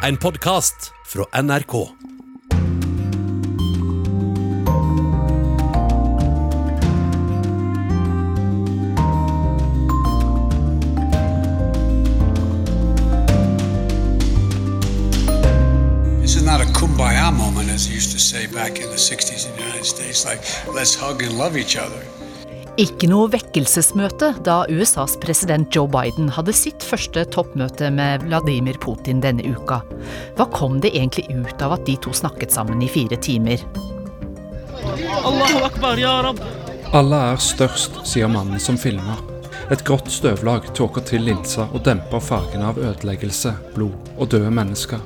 [0.00, 1.72] En podkast fra NRK.
[16.20, 19.46] This is not a kumbaya moment, as they used to say back in the 60s
[19.48, 20.40] in the United States, like,
[20.74, 22.25] let's hug and love each other.
[22.76, 29.22] Ikke noe vekkelsesmøte da USAs president Joe Biden hadde sitt første toppmøte med Vladimir Putin
[29.24, 29.78] denne uka.
[30.36, 33.64] Hva kom det egentlig ut av at de to snakket sammen i fire timer?
[36.92, 39.24] Alle er størst, sier mannen som filmer.
[39.72, 45.00] Et grått støvlag tåker til linsa og demper fargene av ødeleggelse, blod og døde mennesker.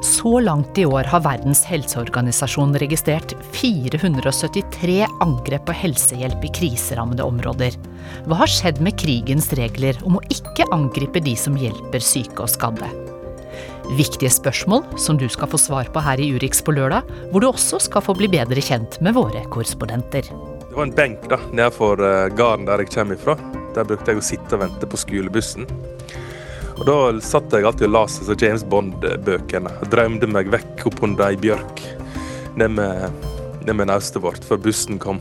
[0.00, 7.76] Så langt i år har Verdens helseorganisasjon registrert 473 angrep på helsehjelp i kriserammede områder.
[8.24, 12.48] Hva har skjedd med krigens regler om å ikke angripe de som hjelper syke og
[12.52, 12.88] skadde?
[13.98, 17.50] Viktige spørsmål som du skal få svar på her i Urix på lørdag, hvor du
[17.50, 20.32] også skal få bli bedre kjent med våre korrespondenter.
[20.70, 23.36] Det var en benk da, nedenfor uh, gården der jeg kommer ifra.
[23.76, 25.68] Der brukte jeg å sitte og vente på skolebussen.
[26.80, 31.28] Og Da satt jeg alltid og leste så James Bond-bøkene drømte meg vekk opp under
[31.28, 31.82] ei bjørk
[32.56, 33.12] ned med,
[33.66, 35.18] ned med naustet vårt før bussen kom.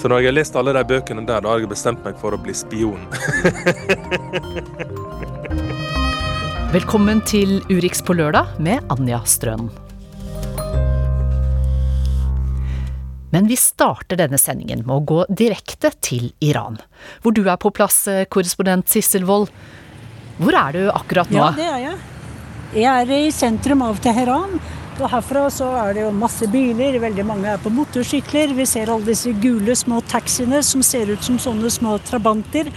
[0.00, 2.32] Så når jeg har lest alle de bøkene der, da har jeg bestemt meg for
[2.32, 3.04] å bli spion.
[6.72, 9.68] Velkommen til Urix på lørdag med Anja Strønen.
[13.28, 16.80] Men vi starter denne sendingen med å gå direkte til Iran,
[17.20, 19.52] hvor du er på plass, eh, korrespondent Sissel Wold.
[20.38, 21.40] Hvor er du akkurat nå?
[21.40, 21.96] Ja, det er jeg.
[22.78, 24.58] Jeg er i sentrum av Teheran.
[24.98, 28.50] Og herfra så er det jo masse biler, veldig mange er på motorsykler.
[28.58, 32.70] Vi ser alle disse gule små taxiene som ser ut som sånne små trabanter.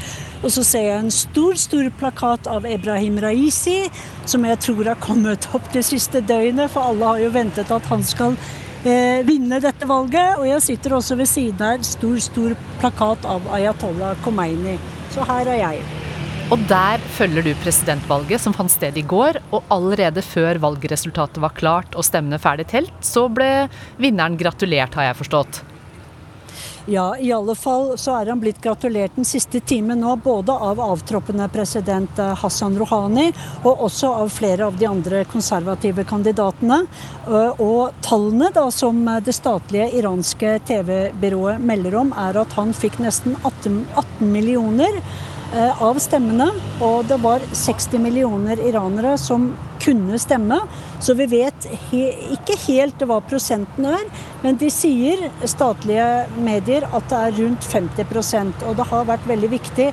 [0.44, 3.90] Og så ser jeg en stor, stor plakat av Ebrahim Raisi,
[4.30, 7.90] som jeg tror har kommet opp det siste døgnet, for alle har jo ventet at
[7.90, 8.38] han skal
[8.86, 10.38] eh, vinne dette valget.
[10.38, 14.78] Og jeg sitter også ved siden av en stor, stor plakat av Ayatollah Khomeini.
[15.10, 16.11] Så her er jeg.
[16.52, 21.56] Og der følger du presidentvalget som fant sted i går, og allerede før valgresultatet var
[21.56, 23.70] klart og stemmene ferdig telt, så ble
[24.02, 25.62] vinneren gratulert, har jeg forstått.
[26.90, 30.82] Ja, i alle fall så er han blitt gratulert den siste timen nå, både av
[30.82, 33.28] avtroppende president eh, Hassan Rouhani
[33.62, 36.82] og også av flere av de andre konservative kandidatene.
[37.30, 42.98] Eh, Og tallene da som det statlige iranske TV-byrået melder om, er at han fikk
[43.06, 46.48] nesten 18, 18 millioner eh, av stemmene,
[46.80, 49.50] og det var 60 millioner iranere som
[49.84, 50.60] kunne stemme.
[51.00, 52.04] Så vi vet he
[52.36, 54.04] ikke helt hva prosenten er,
[54.44, 56.08] men de sier, statlige
[56.42, 59.88] medier, at det er rundt 50% Og det har vært veldig viktig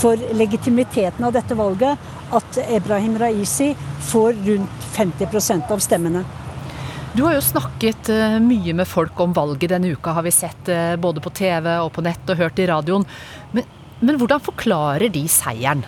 [0.00, 3.74] for legitimiteten av dette valget at Ebrahim Raisi
[4.10, 6.24] får rundt 50% av stemmene.
[7.14, 10.68] Du har jo snakket eh, mye med folk om valget denne uka, har vi sett
[10.68, 13.06] eh, både på TV og på nett og hørt i radioen.
[13.54, 13.68] Men,
[14.04, 15.84] men hvordan forklarer de seieren?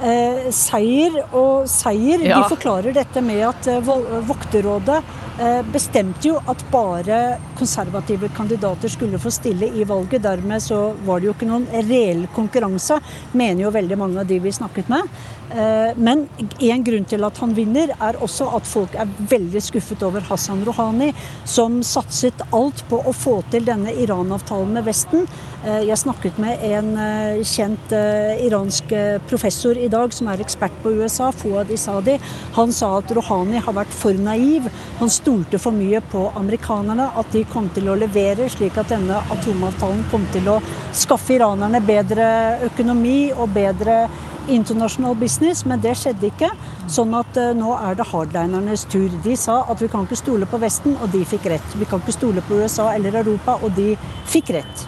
[0.00, 2.22] Eh, seier og seier.
[2.24, 2.38] Ja.
[2.40, 3.90] De forklarer dette med at eh,
[4.24, 4.96] Vokterrådet
[5.36, 7.18] eh, bestemte jo at bare
[7.58, 10.22] konservative kandidater skulle få stille i valget.
[10.24, 12.96] Dermed så var det jo ikke noen reell konkurranse,
[13.36, 15.20] mener jo veldig mange av de vi snakket med.
[15.50, 16.28] Eh, Men
[16.58, 20.62] en grunn til at han vinner, er også at folk er veldig skuffet over Hassan
[20.66, 21.10] Rouhani,
[21.44, 25.26] som satset alt på å få til denne Iran-avtalen med Vesten.
[25.64, 27.92] Eh, Jeg snakket med en eh, kjent
[28.40, 28.92] iransk
[29.28, 32.18] professor i dag som er ekspert på USA, Fouad Isadi.
[32.54, 34.70] Han sa at Rouhani har vært for naiv.
[35.00, 39.18] Han stolte for mye på amerikanerne, at de kom til å levere, slik at denne
[39.34, 40.60] atomavtalen kom til å
[40.92, 44.06] skaffe iranerne bedre økonomi og bedre
[44.48, 46.50] internasjonal business, men det skjedde ikke.
[46.90, 49.08] Sånn at eh, nå er det hardlinernes tur.
[49.24, 51.76] De sa at vi kan ikke stole på Vesten, og de fikk rett.
[51.80, 53.94] Vi kan ikke stole på USA eller Europa, og de
[54.30, 54.86] fikk rett.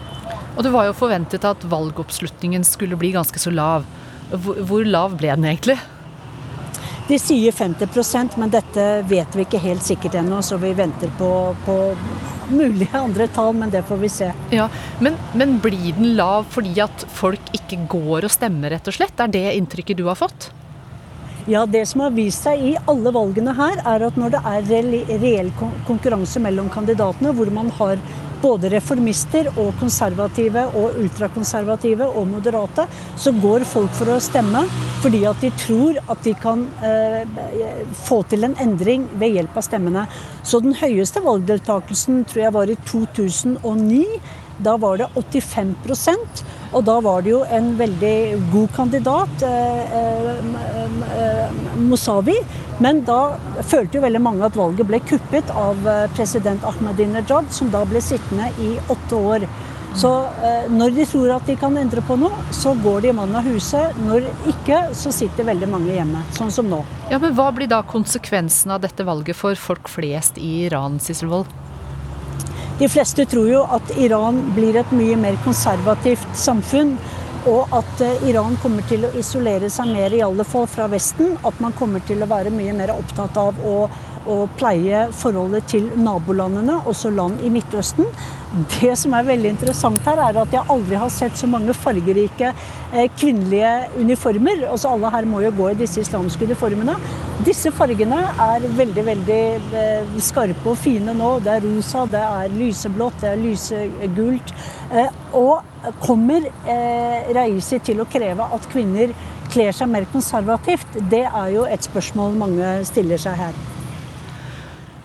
[0.53, 3.87] Og det var jo forventet at valgoppslutningen skulle bli ganske så lav.
[4.33, 5.77] Hvor, lav ble den egentlig?
[7.07, 11.29] De sier 50% men dette vet vi ikke helt sikkert ennå, så vi venter på,
[11.65, 11.77] på
[12.53, 14.31] mulige andre tall, men det får vi se.
[14.55, 14.69] Ja,
[15.03, 19.19] men, men blir den lav fordi at folk ikke går og stemmer, rett og slett?
[19.19, 20.51] Er det inntrykket du har fått?
[21.47, 25.17] Ja, Det som har vist seg i alle valgene her, er at når det er
[25.19, 25.51] reell-
[25.87, 27.99] konkurranse mellom kandidatene, hvor man har
[28.43, 32.85] både reformister og konservative og ultrakonservative og moderate,
[33.19, 34.65] så går folk for å stemme
[35.03, 37.23] fordi at de tror at de kan eh,
[38.05, 40.05] få til en endring ved hjelp av stemmene.
[40.47, 44.03] Så den høyeste valgdeltakelsen tror jeg var i 2009.
[44.63, 45.75] Da var det 85
[46.73, 48.17] og da var det jo en veldig
[48.53, 50.37] god kandidat, eh, eh,
[51.17, 52.43] eh,
[52.79, 55.77] Men da følte jo veldig mange at valget ble kuppet av
[56.15, 59.45] president Ahmadinejad, som da ble sittende i åtte år.
[59.95, 60.09] Så
[60.73, 63.93] når de tror at de kan endre på noe, så går de mann av huset.
[64.01, 66.81] Når ikke, så sitter veldig mange hjemme, sånn som nå.
[67.11, 71.62] Ja, men Hva blir da konsekvensen av dette valget for folk flest i Iran, Sisselvold?
[72.79, 76.95] De fleste tror jo at Iran blir et mye mer konservativt samfunn.
[77.45, 81.35] Og at eh, Iran kommer til å isolere seg mer, i alle fall fra Vesten.
[81.45, 83.75] At man kommer til å være mye mer opptatt av å,
[84.29, 88.07] å pleie forholdet til nabolandene, også land i Midtøsten.
[88.75, 92.51] Det som er veldig interessant her, er at jeg aldri har sett så mange fargerike
[92.51, 94.67] eh, kvinnelige uniformer.
[94.69, 96.93] Altså Alle her må jo gå i disse islamske uniformene.
[97.47, 99.41] Disse fargene er veldig veldig
[99.81, 101.33] eh, skarpe og fine nå.
[101.43, 104.55] Det er rosa, det er lyseblått, det er lysegult.
[104.93, 105.65] Eh, og
[105.99, 106.45] kommer
[107.35, 109.11] Raisi til å kreve at kvinner
[109.51, 111.01] kler seg mer konservativt?
[111.11, 113.63] Det er jo et spørsmål mange stiller seg her.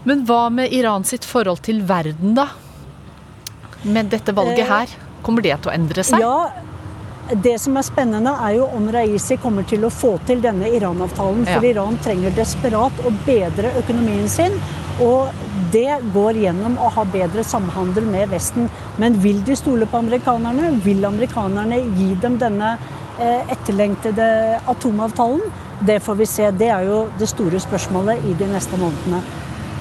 [0.09, 2.49] Men hva med Iran sitt forhold til verden, da?
[3.85, 4.97] Med dette valget eh, her,
[5.27, 6.25] kommer det til å endre seg?
[6.25, 6.49] Ja,
[7.45, 11.45] det som er spennende, er jo om Raisi kommer til å få til denne Iran-avtalen.
[11.51, 11.75] For ja.
[11.75, 14.57] Iran trenger desperat å bedre økonomien sin.
[15.05, 15.29] Og
[15.75, 18.71] det går gjennom å ha bedre samhandel med Vesten.
[18.97, 20.73] Men vil de stole på amerikanerne?
[20.87, 22.79] Vil amerikanerne gi dem denne
[23.21, 24.31] eh, etterlengtede
[24.73, 25.45] atomavtalen?
[25.85, 26.49] Det får vi se.
[26.57, 29.21] Det er jo det store spørsmålet i de neste månedene.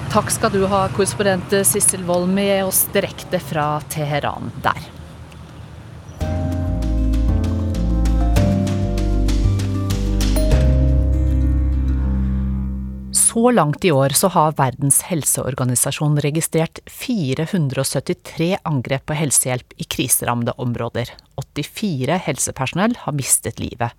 [0.08, 4.86] Takk skal du ha, korrespondent Sissel Wold, med oss direkte fra Teheran der.
[13.12, 20.56] Så langt i år så har Verdens helseorganisasjon registrert 473 angrep på helsehjelp i kriserammede
[20.56, 21.12] områder.
[21.36, 23.92] 84 helsepersonell har mistet livet.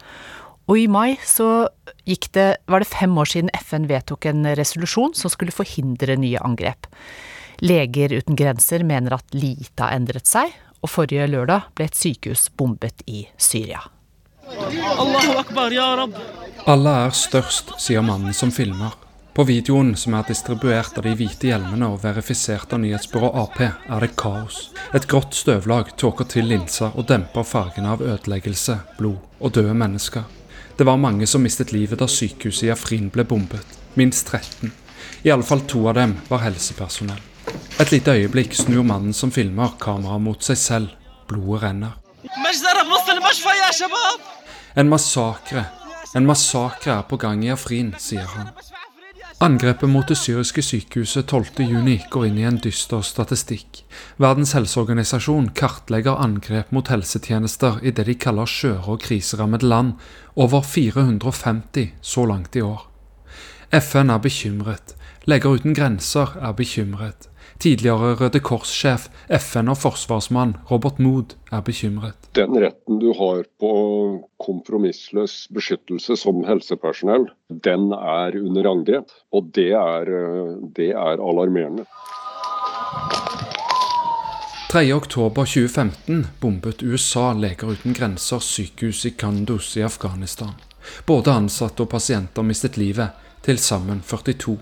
[0.69, 1.68] Og i mai så
[2.06, 6.86] det, var det fem år siden FN vedtok en resolusjon som skulle forhindre nye angrep.
[7.62, 12.48] Leger uten grenser mener at lite har endret seg, og forrige lørdag ble et sykehus
[12.56, 13.81] bombet i Syria.
[16.69, 18.95] Alle er størst, sier mannen som filmer.
[19.33, 24.04] På videoen, som er distribuert av de hvite hjelmene og verifisert av nyhetsbyrået Ap, er
[24.04, 24.69] det kaos.
[24.94, 30.25] Et grått støvlag tåker til linser og demper fargene av ødeleggelse, blod og døde mennesker.
[30.79, 33.73] Det var mange som mistet livet da sykehuset i Afrin ble bombet.
[33.99, 34.69] Minst 13.
[35.27, 37.19] I alle fall to av dem var helsepersonell.
[37.83, 40.93] Et lite øyeblikk snur mannen som filmer, kameraet mot seg selv.
[41.27, 41.99] Blodet renner.
[44.79, 45.65] En massakre.
[46.15, 48.47] En massakre er på gang i Afrin, sier han.
[49.41, 53.86] Angrepet mot det syriske sykehuset 12.6 går inn i en dyster statistikk.
[54.19, 59.94] Verdens helseorganisasjon kartlegger angrep mot helsetjenester i det de kaller skjøre og kriserammede land,
[60.36, 62.83] over 450 så langt i år.
[63.80, 64.91] FN er bekymret.
[65.24, 67.30] Leger uten grenser er bekymret.
[67.59, 72.15] Tidligere Røde Kors-sjef, FN- og forsvarsmann Robert Mood er bekymret.
[72.35, 73.71] Den retten du har på
[74.39, 79.11] kompromissløs beskyttelse som helsepersonell, den er under angrep.
[79.35, 80.13] Og det er,
[80.75, 81.83] det er alarmerende.
[84.69, 90.55] 3.10.2015 bombet USA Leger uten grenser sykehus i Kandus i Afghanistan.
[91.05, 93.09] Både ansatte og pasienter mistet livet,
[93.44, 94.60] til sammen 42.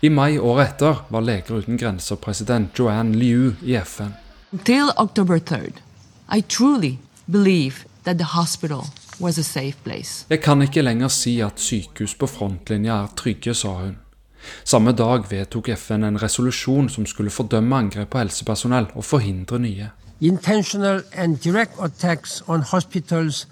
[0.00, 4.12] I mai året etter var Leger uten grenser-president Joanne Liu i FN.
[4.52, 5.80] Until October 3rd,
[6.28, 8.84] I truly believe that the hospital
[9.20, 10.26] was a safe place.
[10.30, 13.96] Jeg kan ikke lenger si at sykehus på frontlinja er trygge, sa hun.
[14.64, 19.90] Samme dag vedtok FN en resolusjon som skulle fordømme angrep på helsepersonell og forhindre nye.
[20.20, 23.46] Intentional and direct attacks on hospitals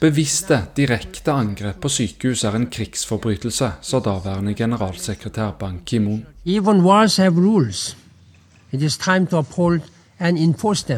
[0.00, 6.24] Bevisste, direkte angrep på sykehus er en krigsforbrytelse, sa daværende generalsekretær Ban Ki-moon.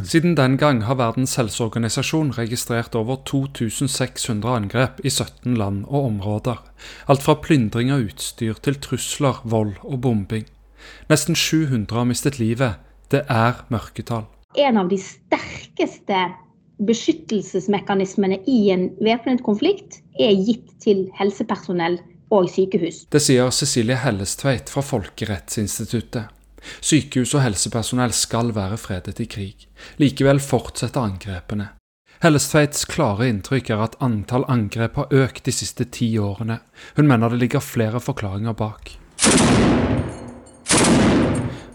[0.05, 6.63] Siden den gang har Verdens helseorganisasjon registrert over 2600 angrep i 17 land og områder.
[7.09, 10.47] Alt fra plyndring av utstyr til trusler, vold og bombing.
[11.09, 12.81] Nesten 700 har mistet livet.
[13.11, 14.25] Det er mørketall.
[14.57, 16.25] En av de sterkeste
[16.87, 21.99] beskyttelsesmekanismene i en væpnet konflikt er gitt til helsepersonell
[22.31, 23.05] og sykehus.
[23.11, 26.31] Det sier Cecilie Hellestveit fra Folkerettsinstituttet.
[26.85, 29.67] Sykehus og helsepersonell skal være fredet i krig.
[30.01, 31.71] Likevel fortsetter angrepene.
[32.21, 36.61] Hellestveits klare inntrykk er at antall angrep har økt de siste ti årene.
[36.99, 38.93] Hun mener det ligger flere forklaringer bak.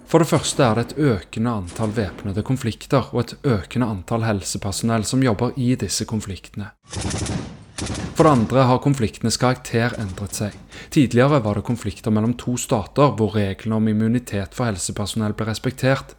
[0.05, 5.05] For det første er det et økende antall væpnede konflikter og et økende antall helsepersonell
[5.07, 6.69] som jobber i disse konfliktene.
[8.15, 10.53] For det andre har konfliktenes karakter endret seg.
[10.93, 16.13] Tidligere var det konflikter mellom to stater hvor reglene om immunitet for helsepersonell ble respektert.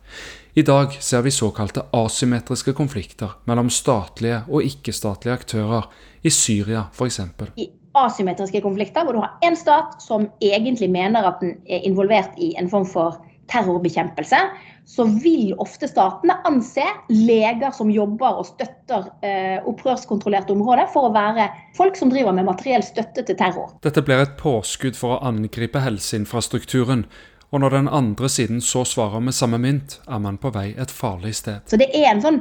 [0.57, 5.89] I dag ser vi såkalte asymmetriske konflikter mellom statlige og ikke-statlige aktører,
[6.27, 7.21] i Syria f.eks.
[7.57, 12.35] I asymmetriske konflikter, hvor du har én stat som egentlig mener at den er involvert
[12.37, 14.41] i en form for terrorbekjempelse,
[14.87, 21.15] så vil ofte statene anse leger som jobber og støtter eh, opprørskontrollerte områder, for å
[21.15, 21.49] være
[21.79, 23.73] folk som driver med materiell støtte til terror.
[23.87, 27.07] Dette blir et påskudd for å angripe helseinfrastrukturen.
[27.55, 30.93] Og når den andre siden så svarer med samme mynt, er man på vei et
[30.93, 31.63] farlig sted.
[31.71, 32.41] Så det er en sånn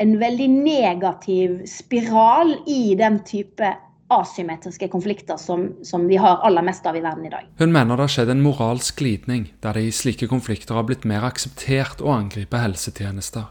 [0.00, 3.68] en veldig negativ spiral i den type
[4.10, 7.46] asymmetriske konflikter som, som, vi har aller mest av i verden i dag.
[7.60, 11.06] Hun mener det har skjedd en moralsk glidning, der det i slike konflikter har blitt
[11.08, 13.48] mer akseptert å angripe helsetjenester.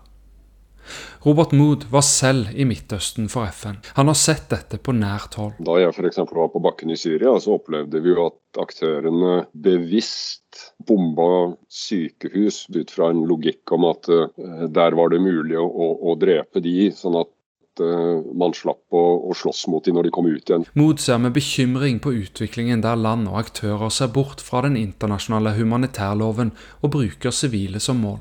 [1.22, 3.80] Robert Mood var selv i Midtøsten for FN.
[3.98, 5.58] Han har sett dette på nært hold.
[5.66, 6.22] Da jeg f.eks.
[6.32, 12.94] var på bakken i Syria, så opplevde vi jo at aktørene bevisst bomba sykehus ut
[12.94, 14.30] fra en logikk om at uh,
[14.72, 17.30] der var det mulig å, å, å drepe de, sånn at
[17.80, 20.66] Eh, man slapp å, å slåss mot dem når de kom ut igjen.
[20.80, 25.56] Mod ser med bekymring på utviklingen der land og aktører ser bort fra den internasjonale
[25.58, 28.20] humanitærloven og bruker sivile som mål.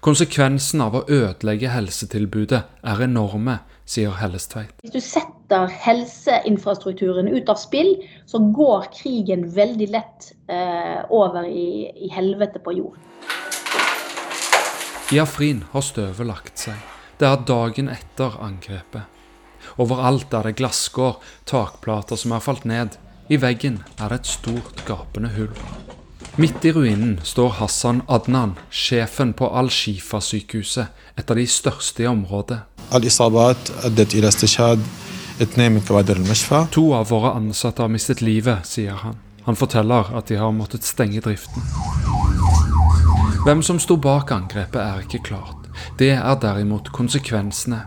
[0.00, 4.72] Konsekvensen av å ødelegge helsetilbudet er enorme, sier Hellestveit.
[4.82, 7.92] Hvis du setter helseinfrastrukturen ut av spill,
[8.30, 12.98] så går krigen veldig lett eh, over i, i helvete på jord.
[15.14, 16.95] I Afrin har støvet lagt seg.
[17.16, 19.06] Det er dagen etter angrepet.
[19.80, 21.16] Overalt er det glasskår,
[21.48, 22.98] takplater som er falt ned.
[23.32, 25.54] I veggen er det et stort, gapende hull.
[26.36, 32.60] Midt i ruinen står Hassan Adnan, sjefen på Al-Shifa-sykehuset, et av de største i området.
[36.76, 39.16] To av våre ansatte har mistet livet, sier han.
[39.48, 41.64] Han forteller at de har måttet stenge driften.
[43.46, 45.55] Hvem som sto bak angrepet, er ikke klart.
[45.98, 47.82] Det er derimot konsekvensene.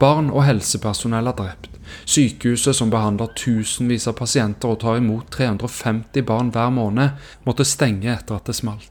[0.00, 1.70] Barn og helsepersonell er drept.
[2.04, 8.10] Sykehuset som behandler tusenvis av pasienter og tar imot 350 barn hver måned, måtte stenge
[8.12, 8.90] etter at det smalt.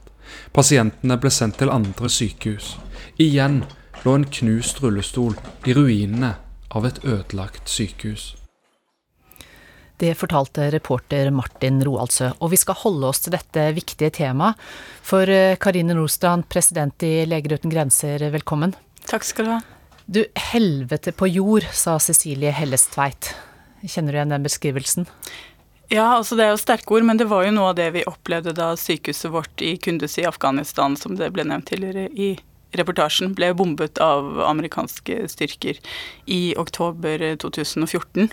[0.54, 2.78] Pasientene ble sendt til andre sykehus.
[3.22, 3.63] Igjen
[4.06, 5.36] lå en knust rullestol
[5.68, 6.36] i ruinene
[6.74, 8.34] av et ødelagt sykehus.
[10.04, 12.34] Det fortalte reporter Martin Roaldsø.
[12.44, 14.60] Og vi skal holde oss til dette viktige temaet.
[15.06, 18.74] For eh, Karine Nordstrand, president i Leger uten grenser, velkommen.
[19.08, 19.62] Takk skal du ha.
[20.04, 20.20] Du,
[20.52, 23.32] helvete på jord, sa Cecilie Hellestveit.
[23.86, 25.08] Kjenner du igjen den beskrivelsen?
[25.88, 28.04] Ja, altså det er jo sterke ord, men det var jo noe av det vi
[28.10, 32.34] opplevde da sykehuset vårt i Kunduz i Afghanistan, som det ble nevnt tidligere i
[32.76, 35.80] reportasjen, ble bombet av amerikanske styrker
[36.28, 38.28] i oktober 2014.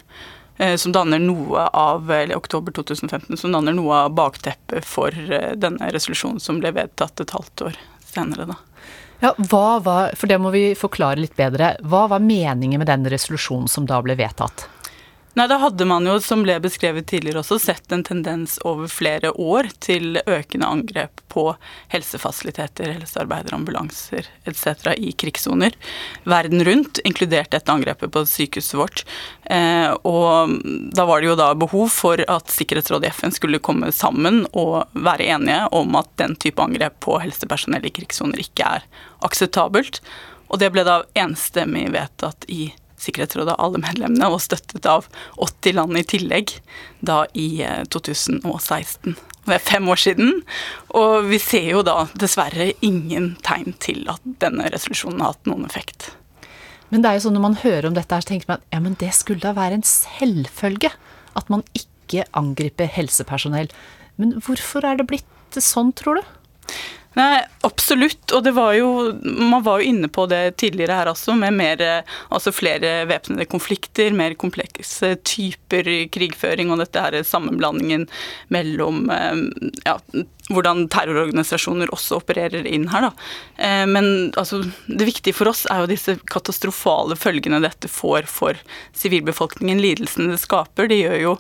[0.61, 5.55] Eh, som danner noe av eller oktober 2015, som danner noe av bakteppet for eh,
[5.57, 8.45] denne resolusjonen som ble vedtatt et halvt år senere.
[8.51, 8.59] da.
[9.23, 11.79] Ja, hva var, For det må vi forklare litt bedre.
[11.81, 14.67] Hva var meningen med den resolusjonen som da ble vedtatt?
[15.39, 19.31] Nei, Da hadde man jo, som ble beskrevet tidligere også, sett en tendens over flere
[19.39, 21.45] år til økende angrep på
[21.93, 24.91] helsefasiliteter, helsearbeidere, ambulanser etc.
[24.99, 25.77] i krigssoner
[26.27, 29.05] verden rundt, inkludert dette angrepet på sykehuset vårt.
[29.47, 30.57] Eh, og
[30.99, 34.91] da var det jo da behov for at Sikkerhetsrådet i FN skulle komme sammen og
[34.99, 38.91] være enige om at den type angrep på helsepersonell i krigssoner ikke er
[39.23, 40.03] akseptabelt.
[40.51, 45.09] Og det ble da enstemmig vedtatt i Sikkerhetsrådet av alle medlemmene, og støttet av
[45.41, 46.55] 80 land i tillegg
[47.01, 47.49] da i
[47.93, 49.15] 2016.
[49.15, 50.35] Eh, det er fem år siden,
[50.95, 55.65] og vi ser jo da dessverre ingen tegn til at denne resolusjonen har hatt noen
[55.67, 56.11] effekt.
[56.91, 58.99] Men det er jo sånn når man hører om dette, så tenker man ja, men
[59.01, 60.93] det skulle da være en selvfølge
[61.39, 63.71] at man ikke angriper helsepersonell.
[64.21, 66.35] Men hvorfor er det blitt sånn, tror du?
[67.19, 68.31] Nei, absolutt.
[68.37, 68.91] Og det var jo
[69.25, 71.83] Man var jo inne på det tidligere her også, med mer,
[72.31, 78.07] altså flere væpnede konflikter, mer komplekse typer krigføring og dette her sammenblandingen
[78.55, 79.43] mellom eh,
[79.87, 79.97] ja,
[80.51, 83.09] hvordan terrororganisasjoner også opererer inn her.
[83.09, 83.11] Da.
[83.59, 88.59] Eh, men altså, det viktige for oss er jo disse katastrofale følgene dette får for
[89.03, 89.83] sivilbefolkningen.
[89.83, 90.91] Lidelsene det skaper.
[90.91, 91.37] Det gjør jo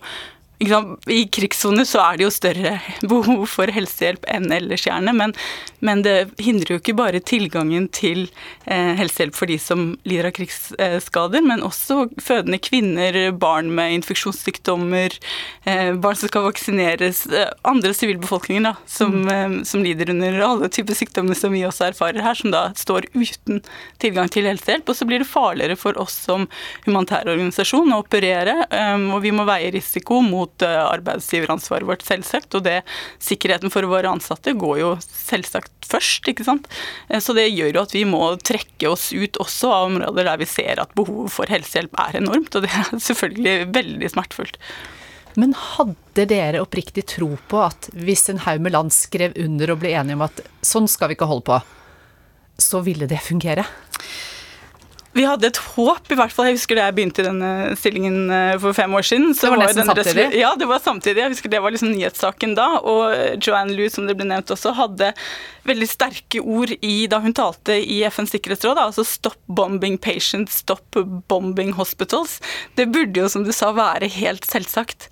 [0.61, 2.75] i krigssoner så er det jo større
[3.12, 5.33] behov for helsehjelp enn ellers gjerne, men,
[5.81, 8.26] men det hindrer jo ikke bare tilgangen til
[8.67, 15.17] eh, helsehjelp for de som lider av krigsskader, men også fødende kvinner, barn med infeksjonssykdommer,
[15.64, 19.31] eh, barn som skal vaksineres, eh, andre sivilbefolkninger da, som, mm.
[19.31, 23.09] Eh, som, lider under alle typer sykdommer som vi også erfarer her, som da står
[23.17, 23.62] uten
[24.02, 24.93] tilgang til helsehjelp.
[24.93, 26.45] Og så blir det farligere for oss som
[26.85, 32.02] humanitær organisasjon å operere, eh, og vi må veie risiko mot mot eh, arbeidsgiveransvaret vårt,
[32.02, 32.54] selvsagt.
[32.54, 32.83] Og det,
[33.19, 36.69] sikkerheten for våre ansatte går jo selvsagt først, ikke sant.
[37.09, 40.40] Eh, så det gjør jo at vi må trekke oss ut også av områder der
[40.40, 42.54] vi ser at behovet for helsehjelp er enormt.
[42.54, 44.59] Og det er selvfølgelig veldig smertefullt.
[45.38, 49.85] Men hadde dere oppriktig tro på at hvis en haug med land skrev under og
[49.85, 51.61] ble enige om at sånn skal vi ikke holde på,
[52.61, 53.62] så ville det fungere?
[55.11, 56.47] Vi hadde et håp, i hvert fall.
[56.50, 59.33] Jeg husker da jeg begynte i denne stillingen eh, for fem år siden.
[59.35, 60.26] det var, var nesten samtidig?
[60.38, 61.25] Ja, det var samtidig.
[61.25, 62.69] Jeg husker Det var liksom nyhetssaken da.
[62.79, 65.11] Og Joanne Lew, som det ble nevnt også, hadde
[65.67, 68.79] veldig sterke ord i da hun talte i FNs sikkerhetsråd.
[68.79, 72.38] Altså 'stop bombing patients', 'stop bombing hospitals'.
[72.79, 75.11] Det burde jo, som du sa, være helt selvsagt.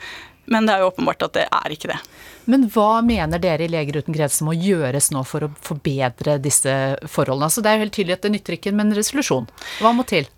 [0.49, 1.99] Men det er jo åpenbart at det er ikke det.
[2.49, 6.73] Men hva mener dere i Leger uten grenser må gjøres nå for å forbedre disse
[7.05, 7.51] forholdene?
[7.51, 9.51] Altså det er jo helt tydelig at det nytter ikke med en resolusjon.
[9.83, 10.29] Hva må til?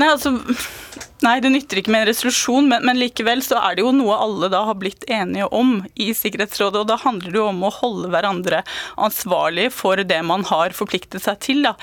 [0.00, 0.36] Nei, altså
[1.20, 4.16] Nei, det nytter ikke med en resolusjon, men, men, likevel så er det jo noe
[4.24, 6.80] alle da har blitt enige om i Sikkerhetsrådet.
[6.80, 8.62] Og da handler det jo om å holde hverandre
[8.96, 11.60] ansvarlig for det man har forpliktet seg til.
[11.66, 11.74] Da.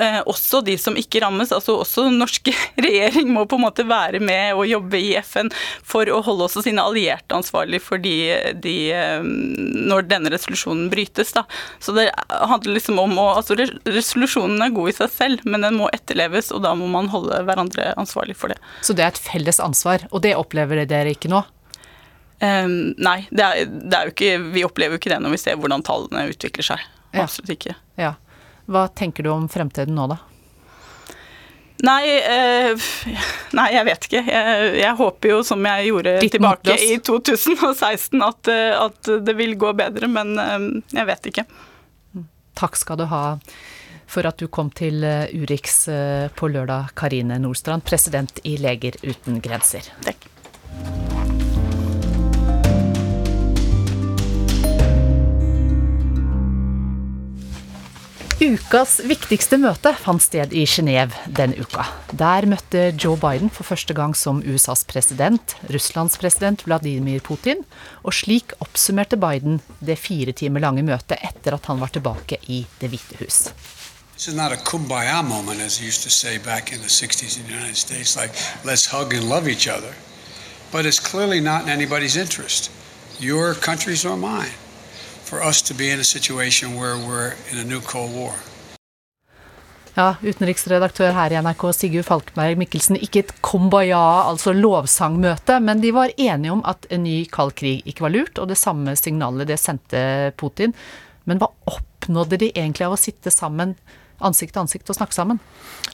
[0.00, 1.52] Eh, også de som ikke rammes.
[1.52, 2.54] altså Også norske
[2.86, 5.52] regjering må på en måte være med og jobbe i FN
[5.84, 8.16] for å holde også sine allierte ansvarlig for de,
[8.64, 11.34] de eh, når denne resolusjonen brytes.
[11.36, 11.44] Da.
[11.84, 15.76] Så det handler liksom om å altså Resolusjonen er god i seg selv, men den
[15.76, 17.65] må etterleves, og da må man holde hverandre
[17.96, 18.58] ansvarlig for det.
[18.86, 21.42] Så det er et felles ansvar, og det opplever dere ikke nå?
[22.36, 25.56] Um, nei, det er, det er ikke, vi opplever jo ikke det når vi ser
[25.60, 26.86] hvordan tallene utvikler seg.
[27.14, 27.24] Ja.
[27.24, 27.76] Absolutt ikke.
[27.96, 28.14] Ja.
[28.68, 30.18] Hva tenker du om fremtiden nå, da?
[31.84, 32.88] Nei, eh,
[33.56, 34.22] nei, jeg vet ikke.
[34.24, 39.36] Jeg, jeg, håper jo, som jeg gjorde Ditt tilbake i 2016, at, eh, at, det
[39.36, 41.44] vil gå bedre, men eh, jeg vet ikke.
[42.56, 43.22] Takk skal du ha
[44.06, 48.98] for at du kom til eh, Urix eh, på lørdag, Karine Nordstrand, president i Leger
[49.04, 49.90] uten grenser.
[50.06, 50.30] Takk.
[58.36, 61.86] Ukas viktigste møte fant sted i Genéve denne uka.
[62.12, 67.64] Der møtte Joe Biden for første gang som USAs president, Russlands president Vladimir Putin,
[68.04, 72.66] og slik oppsummerte Biden det fire timer lange møtet etter at han var tilbake i
[72.76, 73.40] Det hvite hus.
[74.16, 77.38] This is not a kumbaya moment, as they used to say back in the 60s
[77.38, 78.32] in the United States, like
[78.64, 79.92] let's hug and love each other.
[80.72, 82.70] But it's clearly not in anybody's interest,
[83.20, 84.56] your country's or mine,
[85.28, 88.32] for us to be in a situation where we're in a new Cold War.
[89.96, 92.96] Ja, utenriksredaktør her i NRK Sigurd Falkberg Mikkelsen.
[92.96, 97.84] Ikke et kumbaya, altså lovsangmøte, men de var enige om at en ny kald krig
[97.84, 100.72] ikke var lurt, og det samme signalet det sendte Putin.
[101.28, 103.76] Men hva oppnådde de egentlig av å sitte sammen
[104.24, 105.40] ansikt til ansikt og snakke sammen?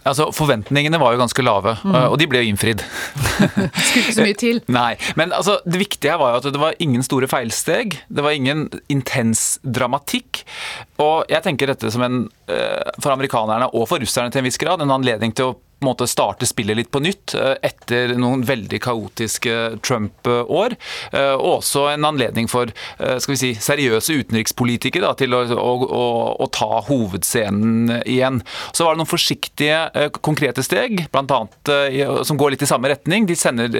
[0.02, 1.96] Altså, Forventningene var jo ganske lave, mm.
[2.10, 2.82] og de ble jo innfridd.
[3.86, 4.62] Skulle ikke så mye til.
[4.80, 7.98] Nei, men altså, det viktige var jo at det var ingen store feilsteg.
[8.08, 10.42] Det var ingen intens dramatikk.
[11.02, 14.60] Og jeg tenker dette som en, eh, for amerikanerne og for russerne til en viss
[14.60, 18.14] grad, en anledning til å på en måte starte spillet litt på nytt eh, etter
[18.20, 20.76] noen veldig kaotiske Trump-år.
[21.10, 25.42] Eh, og også en anledning for eh, skal vi si, seriøse utenrikspolitikere da, til å,
[25.56, 26.04] å, å,
[26.44, 28.40] å, ta hovedscenen igjen.
[28.70, 31.40] Så var det noen forsiktige, konkrete steg, bl.a.
[32.26, 33.26] som går litt i samme retning.
[33.26, 33.72] De sender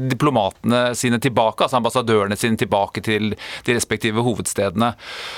[0.00, 4.94] diplomatene sine tilbake, altså ambassadørene sine tilbake til de respektive hovedstedene.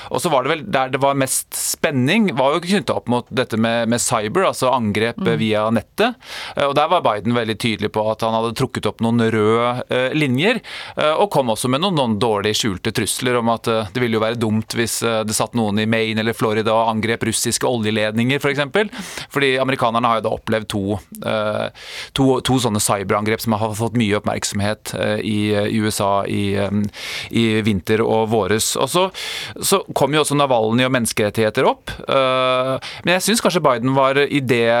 [0.09, 3.29] Og så var det vel der det var mest spenning, var jo knytta opp mot
[3.29, 5.33] dette med, med cyber, altså angrep mm.
[5.41, 6.06] via nettet.
[6.55, 9.85] Eh, og Der var Biden veldig tydelig på at han hadde trukket opp noen røde
[9.93, 10.61] eh, linjer,
[10.95, 14.23] eh, og kom også med noen, noen dårlig skjulte trusler om at det ville jo
[14.23, 18.47] være dumt hvis det satt noen i Maine eller Florida og angrep russiske oljeledninger, f.eks.
[18.47, 18.89] For eksempel.
[19.33, 20.81] Fordi amerikanerne har jo da opplevd to,
[22.15, 24.93] to, to sånne cyberangrep som har fått mye oppmerksomhet
[25.25, 26.55] i USA i,
[27.35, 28.71] i vinter og våres.
[28.79, 29.03] Og så,
[29.59, 31.91] så kom jo også Navalny og menneskerettigheter opp.
[32.07, 34.71] Men jeg syns kanskje Biden var i det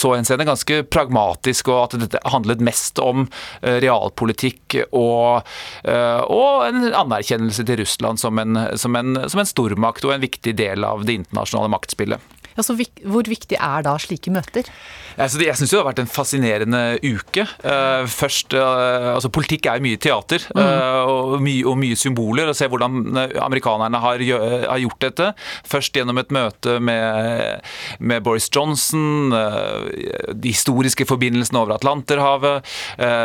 [0.00, 3.28] så henseende ganske ganske pragmatisk, og at dette handlet mest om
[3.62, 5.44] eh, realpolitikk og,
[5.84, 10.24] eh, og en anerkjennelse til Russland som en, som, en, som en stormakt og en
[10.24, 12.20] viktig del av det internasjonale maktspillet.
[12.54, 14.68] Ja, så Hvor viktig er da slike møter?
[15.14, 17.44] Altså, jeg syns det har vært en fascinerende uke.
[17.62, 22.50] Uh, først, uh, altså Politikk er mye teater uh, og, mye, og, mye, symboler.
[22.50, 25.30] og Se hvordan amerikanerne har, har, gjort dette.
[25.70, 27.62] Først gjennom et møte med,
[27.98, 32.66] med Boris Johnson, de historiske forbindelsene over Atlanterhavet.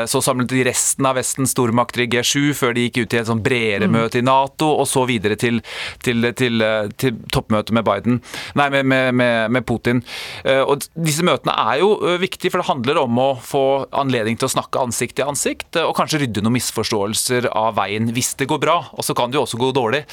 [0.10, 3.30] så samlet de resten av Vestens stormakter i G7 før de gikk ut i et
[3.30, 3.96] sånn bredere mm.
[3.98, 5.60] møte i Nato, og så videre til,
[6.06, 6.64] til, til,
[7.02, 8.22] til toppmøtet med Biden.
[8.60, 10.02] Nei, med, med, med Putin.
[10.46, 11.90] og disse møtene er jo
[12.22, 13.64] viktige, for det handler om å få
[13.96, 18.34] anledning til å snakke ansikt til ansikt, og kanskje rydde noen misforståelser av veien hvis
[18.40, 18.78] det går bra.
[18.96, 20.04] Og så kan det jo også gå dårlig.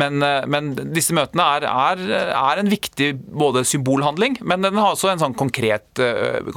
[0.00, 5.12] Men, men disse møtene er, er, er, en viktig både symbolhandling, men den har også
[5.12, 6.02] en sånn konkret,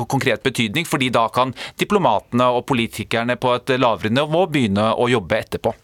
[0.08, 5.44] konkret betydning, fordi da kan diplomatene og politikerne på et lavere nivå begynne å jobbe
[5.44, 5.76] etterpå.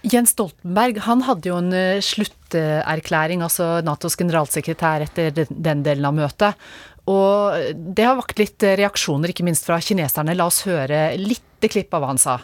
[0.00, 6.70] Jens Stoltenberg han hadde jo en slutterklæring, altså Natos generalsekretær etter den delen av møtet.
[7.10, 10.36] Og det har vakt litt reaksjoner, ikke minst fra kineserne.
[10.36, 12.38] La oss høre litt klipp av hva han sa.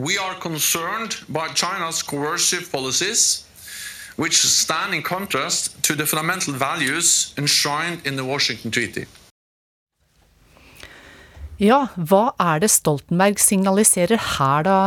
[0.00, 3.44] We are concerned by China's coercive policies,
[4.16, 9.04] which stand in contrast to the fundamental values enshrined in the Washington Treaty.
[11.60, 14.78] Ja, hva er det Stoltenberg signaliserer her, da,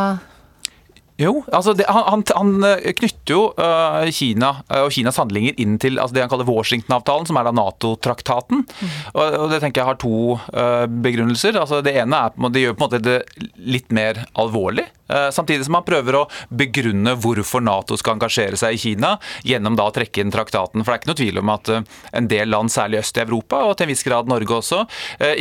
[1.22, 5.76] jo, altså det, han, han, eh, knytter jo uh, Kina uh, og Kinas handlinger inn
[5.82, 8.64] til altså det han kaller Washington-avtalen, som er da Nato-traktaten.
[8.66, 8.96] Mm.
[9.14, 11.60] Og, og, Det tenker jeg har to uh, begrunnelser.
[11.62, 13.20] Altså Det ene er det gjør på en måte det
[13.62, 14.88] litt mer alvorlig.
[15.36, 19.12] Samtidig som han prøver å begrunne hvorfor Nato skal engasjere seg i Kina,
[19.46, 20.82] gjennom da å trekke inn traktaten.
[20.82, 21.70] For det er ikke noe tvil om at
[22.18, 24.80] en del land, særlig øst i Europa, og til en viss grad Norge også,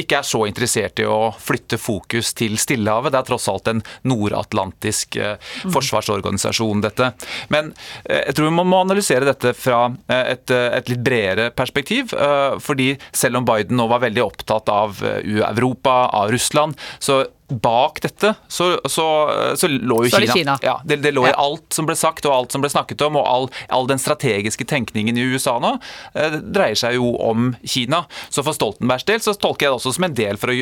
[0.02, 3.14] ikke er så interessert i å flytte fokus til Stillehavet.
[3.14, 5.16] Det er tross alt en nordatlantisk.
[5.74, 7.12] Forsvarsorganisasjon, dette.
[7.52, 7.72] Men
[8.06, 12.14] jeg tror man må analysere dette fra et, et litt bredere perspektiv.
[12.62, 18.34] Fordi selv om Biden nå var veldig opptatt av Europa, av Russland, så bak dette
[18.48, 19.06] så, så,
[19.58, 20.32] så lå jo Kina.
[20.32, 20.56] Kina.
[20.64, 23.18] Ja, det, det lå i alt som ble sagt og alt som ble snakket om,
[23.20, 25.74] og all, all den strategiske tenkningen i USA nå
[26.14, 28.04] eh, dreier seg jo om Kina.
[28.32, 30.58] Så for Stoltenbergs del så tolker jeg det også som en del for å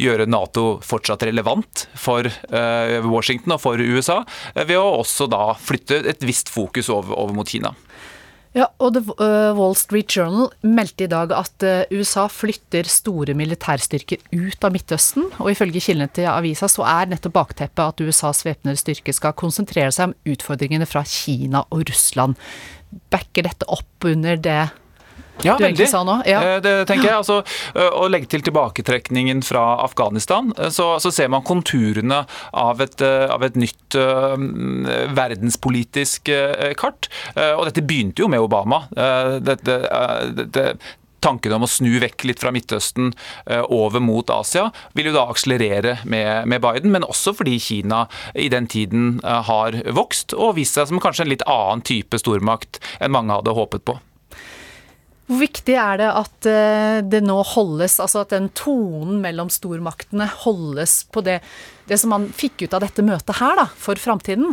[0.00, 4.22] gjøre Nato fortsatt relevant for eh, Washington og for USA,
[4.54, 7.74] eh, ved å også da flytte et visst fokus over, over mot Kina.
[8.54, 13.34] Ja, og The uh, Wall Street Journal meldte i dag at uh, USA flytter store
[13.34, 15.26] militærstyrker ut av Midtøsten.
[15.42, 19.90] Og ifølge kildene til avisa så er nettopp bakteppet at USAs væpnede styrke skal konsentrere
[19.94, 22.38] seg om utfordringene fra Kina og Russland.
[23.10, 24.60] Backer dette opp under det
[25.42, 26.20] ja, du egentlig sa nå?
[26.28, 26.40] Ja.
[26.44, 27.18] Eh, det tenker jeg.
[27.18, 27.40] Altså,
[27.74, 33.56] å legge til tilbaketrekningen fra Afghanistan, så, så ser man konturene av et, av et
[33.58, 34.36] nytt uh,
[35.14, 37.10] verdenspolitisk uh, kart.
[37.34, 38.84] Uh, og dette begynte jo med Obama.
[39.44, 39.76] Dette,
[40.36, 40.64] dette,
[41.24, 43.12] tanken om å snu vekk litt fra Midtøsten
[43.72, 44.66] over mot Asia,
[44.96, 48.04] vil jo da akselerere med, med, Biden, men også fordi Kina
[48.36, 52.82] i den tiden har vokst og vist seg som kanskje en litt annen type stormakt
[53.00, 53.98] enn mange hadde håpet på.
[55.24, 60.26] Hvor viktig er det at eh, det nå holdes, altså at den tonen mellom stormaktene
[60.44, 61.38] holdes på det,
[61.88, 64.52] det som man fikk ut av dette møtet her, da, for framtiden?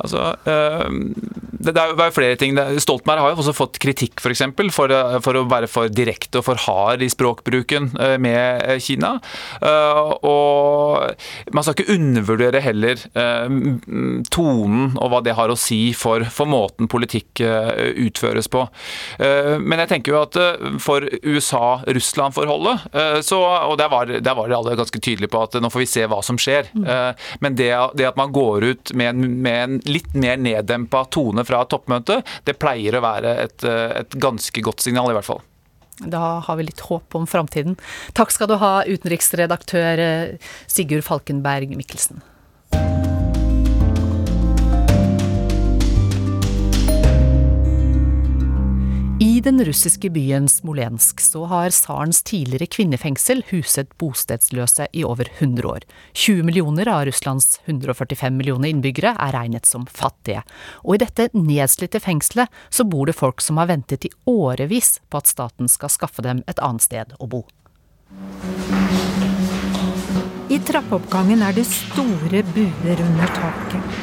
[0.00, 0.90] Altså, øh,
[1.60, 2.56] det, er jo flere ting.
[2.80, 6.40] Stoltenberg har jo også fått kritikk For, eksempel, for, eh, for å være for direkte
[6.40, 9.16] og for hard i språkbruken øh, med Kina.
[9.60, 13.50] Uh, og man skal ikke undervurdere heller uh,
[14.32, 18.62] tonen og hva det har å si for, for måten politikk utføres på.
[19.20, 20.36] men jeg tenker jo at
[20.82, 22.86] for USA-Russland-forholdet,
[23.36, 26.20] og der var, der var alle ganske tydelige på at nå får vi se hva
[26.26, 26.88] som skjer, mm.
[27.44, 31.04] men det, det, at man går ut med en med med en litt mer neddempa
[31.12, 35.42] tone fra toppmøtet, det pleier å være et, et ganske godt signal, i hvert fall.
[36.00, 37.76] Da har vi litt håp om framtiden.
[38.16, 42.22] Takk skal du ha, utenriksredaktør eh, Sigurd Falkenberg Mikkelsen.
[49.22, 55.68] I den russiske byen Smolensk så har tsarens tidligere kvinnefengsel huset bostedsløse i over 100
[55.68, 55.84] år.
[56.16, 60.40] 20 millioner av Russlands 145 millioner innbyggere er regnet som fattige.
[60.88, 65.20] Og i dette nedslitte fengselet så bor det folk som har ventet i årevis på
[65.20, 67.42] at staten skal skaffe dem et annet sted å bo.
[70.48, 74.00] I trappeoppgangen er det store buer under taket.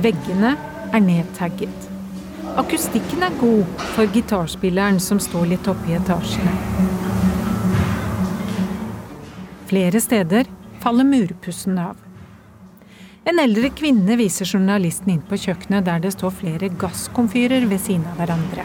[0.00, 0.54] Veggene
[0.96, 1.85] er nedtagget.
[2.56, 6.54] Akustikken er god for gitarspilleren som står litt oppe i etasjene.
[9.68, 10.48] Flere steder
[10.80, 11.98] faller murpussen av.
[13.28, 18.06] En eldre kvinne viser journalisten inn på kjøkkenet der det står flere gasskomfyrer ved siden
[18.08, 18.64] av hverandre.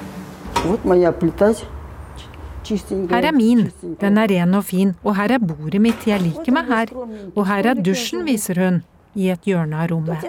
[3.12, 3.66] Her er min,
[4.00, 6.94] den er ren og fin, og her er bordet mitt, jeg liker meg her.
[7.34, 8.80] Og her er dusjen, viser hun,
[9.18, 10.24] i et hjørne av rommet.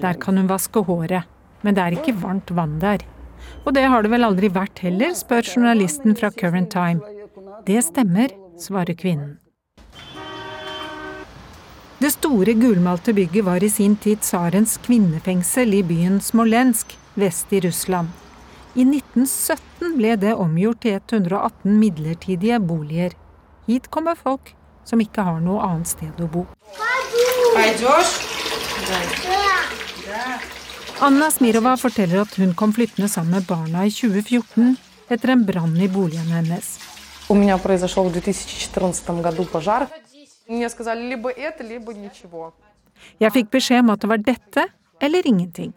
[0.00, 1.28] Der kan hun vaske håret,
[1.64, 3.02] men det er ikke varmt vann der.
[3.64, 7.00] Og det har det vel aldri vært heller, spør journalisten fra Current Time.
[7.66, 9.38] Det stemmer, svarer kvinnen.
[12.04, 17.62] Det store gulmalte bygget var i sin tid tsarens kvinnefengsel i byen Smolensk vest i
[17.64, 18.10] Russland.
[18.74, 23.14] I 1917 ble det omgjort til 118 midlertidige boliger.
[23.68, 24.52] Hit kommer folk
[24.84, 26.44] som ikke har noe annet sted å bo.
[31.02, 34.76] Anna Smirova forteller at hun kom flyttende sammen med barna i 2014
[35.10, 36.78] etter en brann i boligen hennes.
[43.18, 44.66] Jeg fikk beskjed om at det var dette
[45.02, 45.74] eller ingenting.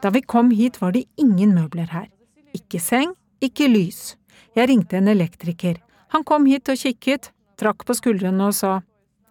[0.00, 2.08] Da vi kom hit, var det ingen møbler her.
[2.56, 3.12] Ikke seng,
[3.44, 4.16] ikke lys.
[4.56, 5.76] Jeg ringte en elektriker.
[6.16, 8.80] Han kom hit og kikket, trakk på skuldrene og sa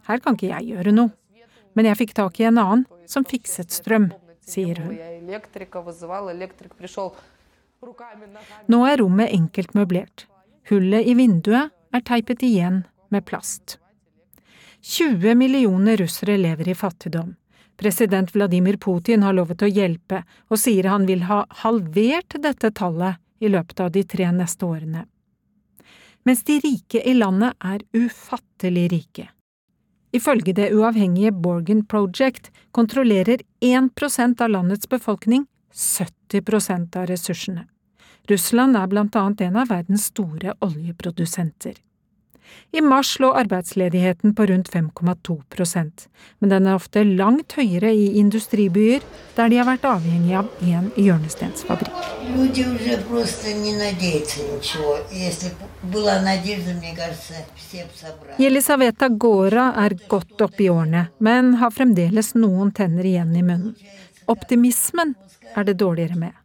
[0.10, 1.12] her kan ikke jeg gjøre noe.
[1.74, 4.12] Men jeg fikk tak i en annen som fikset strøm
[4.50, 4.96] sier hun.
[8.68, 10.26] Nå er rommet enkelt møblert.
[10.70, 13.80] Hullet i vinduet er teipet igjen med plast.
[14.82, 17.36] 20 millioner russere lever i fattigdom.
[17.80, 23.20] President Vladimir Putin har lovet å hjelpe, og sier han vil ha halvert dette tallet
[23.40, 25.06] i løpet av de tre neste årene.
[26.28, 29.30] Mens de rike i landet er ufattelig rike.
[30.12, 37.68] Ifølge det uavhengige Borgen Project kontrollerer 1% av landets befolkning 70% av ressursene.
[38.30, 41.78] Russland er blant annet en av verdens store oljeprodusenter.
[42.72, 46.08] I mars lå arbeidsledigheten på rundt 5,2%
[46.40, 49.04] men den er ofte langt høyere i industribyer
[49.36, 51.96] der de har vært avhengig av én hjørnestensfabrikk.
[58.40, 63.74] Jelisaveta Gora er godt oppe i årene, men har fremdeles noen tenner igjen i munnen.
[64.30, 65.16] Optimismen
[65.56, 66.36] er det dårligere med.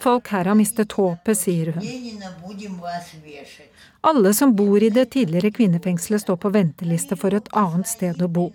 [0.00, 1.84] Folk her har mistet håpet, sier hun.
[4.06, 8.28] Alle som bor i det tidligere kvinnefengselet står på venteliste for et annet sted å
[8.28, 8.50] bo.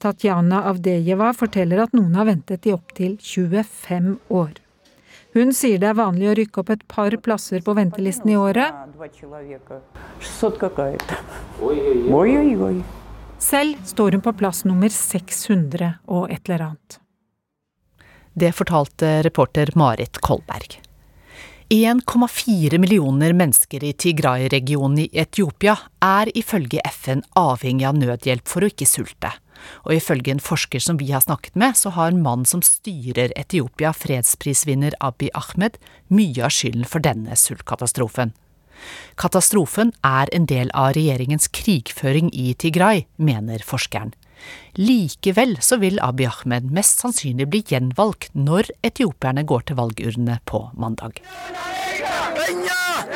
[0.00, 4.54] Tatjana Avdejeva forteller at noen har ventet i opptil 25 år.
[5.36, 8.74] Hun sier det er vanlig å rykke opp et par plasser på ventelisten i året.
[13.40, 16.98] Selv står hun på plass nummer 600 og et eller annet.
[18.40, 20.80] Det fortalte reporter Marit Kolberg.
[21.68, 28.70] 1,4 millioner mennesker i Tigray-regionen i Etiopia er ifølge FN avhengig av nødhjelp for å
[28.72, 29.34] ikke sulte.
[29.84, 33.92] Og ifølge en forsker som vi har snakket med, så har mannen som styrer Etiopia,
[33.92, 35.76] fredsprisvinner Abiy Ahmed,
[36.08, 38.32] mye av skylden for denne sultkatastrofen.
[39.20, 44.16] Katastrofen er en del av regjeringens krigføring i Tigray, mener forskeren.
[44.80, 50.66] Likevel så vil Abiy Ahmed mest sannsynlig bli gjenvalgt når etiopierne går til valgurnene på
[50.80, 51.20] mandag.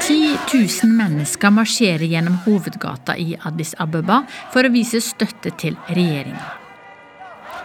[0.04, 6.50] 10 000 mennesker marsjerer gjennom hovedgata i Addis Abeba for å vise støtte til regjeringa.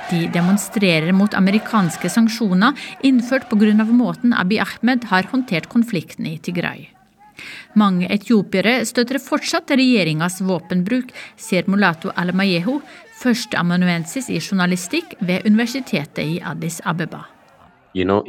[0.10, 3.74] De demonstrerer mot amerikanske sanksjoner innført pga.
[3.86, 6.88] måten Abiy Ahmed har håndtert konflikten i Tigray.
[7.76, 12.80] Mange etiopiere støtter fortsatt regjeringas våpenbruk, sier Mulato Almayehu,
[13.20, 17.26] førsteamanuensis i journalistikk ved universitetet i Addis Abeba.
[17.94, 18.24] You know,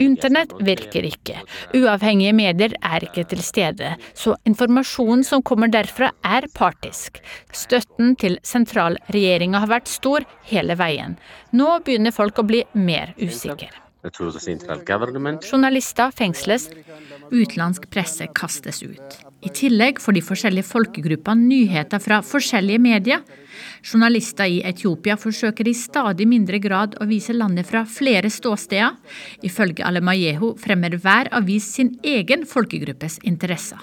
[0.00, 1.36] Internett virker ikke,
[1.78, 7.20] uavhengige medier er ikke til stede, så informasjonen som kommer derfra er partisk.
[7.54, 11.14] Støtten til sentralregjeringa har vært stor hele veien.
[11.54, 13.70] Nå begynner folk å bli mer usikre.
[14.02, 16.70] Journalister fengsles,
[17.30, 19.20] utenlandsk presse kastes ut.
[19.40, 23.22] I tillegg får de forskjellige folkegruppene nyheter fra forskjellige medier.
[23.80, 28.98] Journalister i Etiopia forsøker i stadig mindre grad å vise landet fra flere ståsteder.
[29.46, 33.80] Ifølge Alemayehu fremmer hver avis sin egen folkegruppes interesser.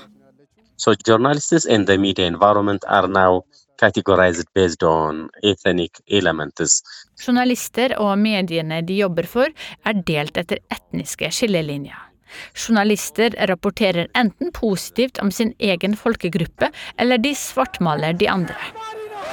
[0.78, 3.42] So journalists in the media environment are now
[3.82, 6.84] categorized based on ethnic elements.
[7.18, 9.50] Journalister og mediene de jobber for,
[9.86, 12.07] er delt etter etniske skillelinjer.
[12.54, 18.58] Journalister rapporterer enten positivt om sin egen folkegruppe, eller de svartmaler de andre.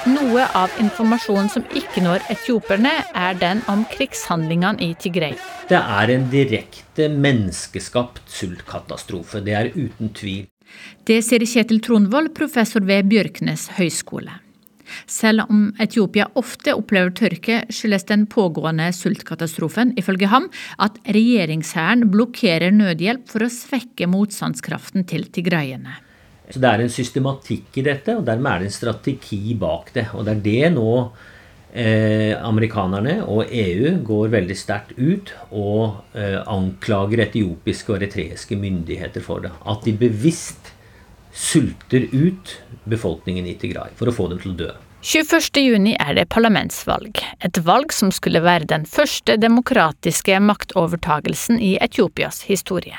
[0.04, 5.36] Noe av informasjonen som ikke når etioperne, er den om krigshandlingene i Tigray.
[5.70, 9.40] Det er en direkte menneskeskapt sultkatastrofe.
[9.44, 10.44] Det er uten tvil.
[11.08, 14.43] Det sier Kjetil Tronvold, professor ved Bjørknes høgskole.
[15.10, 20.48] Selv om Etiopia ofte opplever tørke, skyldes den pågående sultkatastrofen ifølge ham
[20.82, 26.00] at regjeringshæren blokkerer nødhjelp for å svekke motstandskraften til tigraiene.
[26.50, 30.10] Så Det er en systematikk i dette, og dermed er det en strategi bak det.
[30.12, 30.90] Og det er det nå
[31.72, 39.24] eh, amerikanerne og EU går veldig sterkt ut og eh, anklager etiopiske og eritreiske myndigheter
[39.24, 39.54] for det.
[39.64, 40.74] At de bevisst
[41.34, 44.72] sulter ut befolkningen i Tigray for å få dem til å dø.
[45.04, 52.46] 21.6 er det parlamentsvalg, et valg som skulle være den første demokratiske maktovertagelsen i Etiopias
[52.48, 52.96] historie.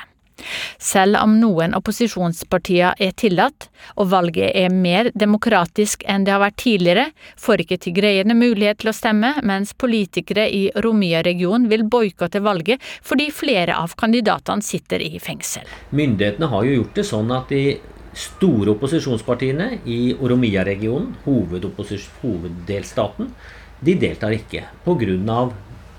[0.77, 6.59] Selv om noen opposisjonspartier er tillatt, og valget er mer demokratisk enn det har vært
[6.61, 7.07] tidligere,
[7.41, 13.31] får ikke tigreierne mulighet til å stemme, mens politikere i Romia-regionen vil boikotte valget fordi
[13.33, 15.65] flere av kandidatene sitter i fengsel.
[15.89, 17.65] Myndighetene har jo gjort det sånn at de
[18.15, 23.31] store opposisjonspartiene i Oromia-regionen, hoveddelstaten,
[23.85, 25.39] de deltar ikke pga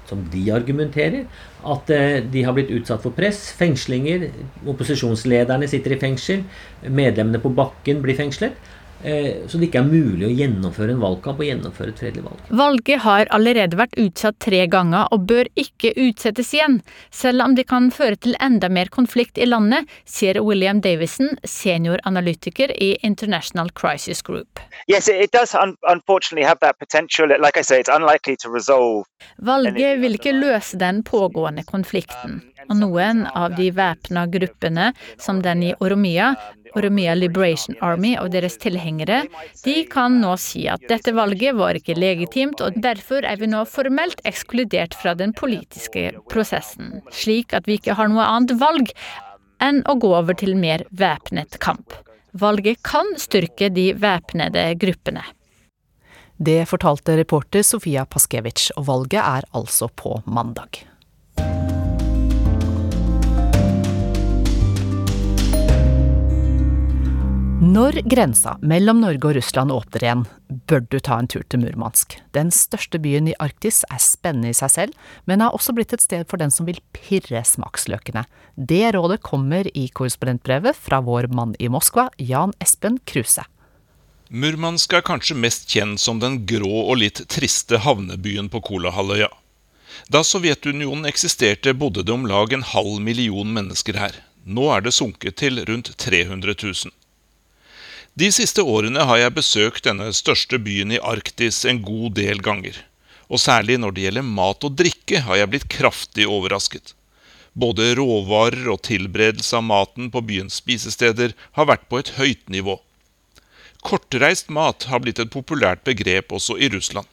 [0.07, 1.25] som de argumenterer,
[1.67, 4.29] at eh, de har blitt utsatt for press, fengslinger.
[4.71, 6.45] Opposisjonslederne sitter i fengsel.
[6.87, 8.55] Medlemmene på bakken blir fengslet.
[9.05, 12.41] Eh, så det ikke er mulig å gjennomføre en valgkamp og gjennomføre et fredelig valg.
[12.61, 16.81] Valget har allerede vært utsatt tre ganger og bør ikke utsettes igjen,
[17.11, 22.73] selv om det kan føre til enda mer konflikt i landet, sier William Davison, senioranalytiker
[22.73, 24.61] i International Crisis Group.
[24.89, 25.55] Yes, it does
[25.89, 27.29] unfortunately have that potential.
[27.29, 29.07] Like I say, it's unlikely to resolve.
[29.39, 35.63] Valget vil ikke løse den pågående konflikten, og noen av de væpna gruppene, som den
[35.69, 36.35] i Oromia,
[36.77, 39.25] Oromia Liberation Army og deres tilhengere,
[39.65, 43.65] de kan nå si at dette valget var ikke legitimt, og derfor er vi nå
[43.71, 48.93] formelt ekskludert fra den politiske prosessen, slik at vi ikke har noe annet valg
[49.65, 51.97] enn å gå over til mer væpnet kamp.
[52.37, 55.25] Valget kan styrke de væpnede gruppene.
[56.37, 60.83] Det fortalte reporter Sofia Paskevitsj, og valget er altså på mandag.
[67.67, 70.21] Når grensa mellom Norge og Russland åpner igjen,
[70.71, 72.13] bør du ta en tur til Murmansk.
[72.37, 76.05] Den største byen i Arktis er spennende i seg selv, men har også blitt et
[76.05, 78.23] sted for den som vil pirre smaksløkene.
[78.55, 83.43] Det rådet kommer i korrespondentbrevet fra vår mann i Moskva, Jan Espen Kruse.
[84.29, 89.33] Murmansk er kanskje mest kjent som den grå og litt triste havnebyen på Kolahalvøya.
[90.13, 94.23] Da Sovjetunionen eksisterte, bodde det om lag en halv million mennesker her.
[94.45, 96.95] Nå er det sunket til rundt 300 000.
[98.17, 102.79] De siste årene har jeg besøkt denne største byen i Arktis en god del ganger.
[103.29, 106.95] Og særlig når det gjelder mat og drikke, har jeg blitt kraftig overrasket.
[107.53, 112.79] Både råvarer og tilberedelse av maten på byens spisesteder har vært på et høyt nivå.
[113.85, 117.05] Kortreist mat har blitt et populært begrep også i Russland.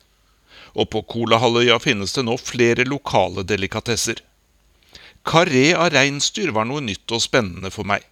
[0.72, 4.24] Og på Kolahalvøya finnes det nå flere lokale delikatesser.
[5.28, 8.08] Karé av reinsdyr var noe nytt og spennende for meg.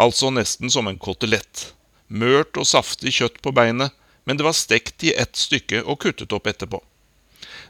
[0.00, 1.68] Altså nesten som en kotelett.
[2.12, 3.94] Mørt og saftig kjøtt på beinet,
[4.28, 6.82] men det var stekt i ett stykke og kuttet opp etterpå.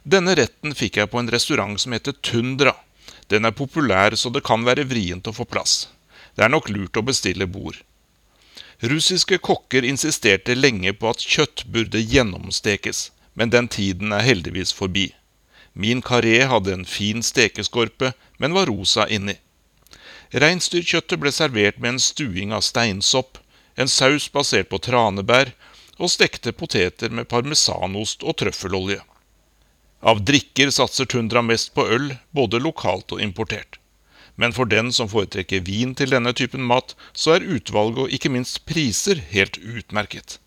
[0.03, 2.75] Denne retten fikk jeg på en restaurant som heter Tundra.
[3.31, 5.87] Den er populær, så det kan være vrient å få plass.
[6.35, 7.79] Det er nok lurt å bestille bord.
[8.83, 15.13] Russiske kokker insisterte lenge på at kjøtt burde gjennomstekes, men den tiden er heldigvis forbi.
[15.73, 18.11] Min karé hadde en fin stekeskorpe,
[18.43, 19.39] men var rosa inni.
[20.35, 23.39] Reinsdyrkjøttet ble servert med en stuing av steinsopp,
[23.77, 25.53] en saus basert på tranebær
[25.99, 29.01] og stekte poteter med parmesanost og trøffelolje.
[30.03, 33.79] Av drikker satser Tundra mest på øl, både lokalt og importert.
[34.35, 38.33] Men for den som foretrekker vin til denne typen mat, så er utvalget og ikke
[38.33, 40.39] minst priser helt utmerket.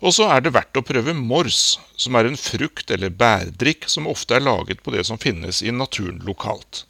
[0.00, 4.08] Og så er det verdt å prøve mors, som er en frukt- eller bærdrikk som
[4.08, 6.84] ofte er laget på det som finnes i naturen lokalt.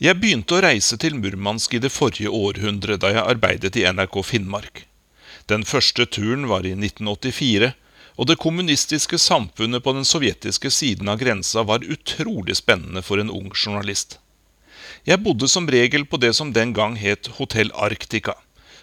[0.00, 4.14] Jeg begynte å reise til Murmansk i det forrige århundre da jeg arbeidet i NRK
[4.24, 4.86] Finnmark.
[5.44, 7.68] Den første turen var i 1984,
[8.16, 13.28] og det kommunistiske samfunnet på den sovjetiske siden av grensa var utrolig spennende for en
[13.28, 14.16] ung journalist.
[15.04, 18.38] Jeg bodde som regel på det som den gang het Hotell Arktika.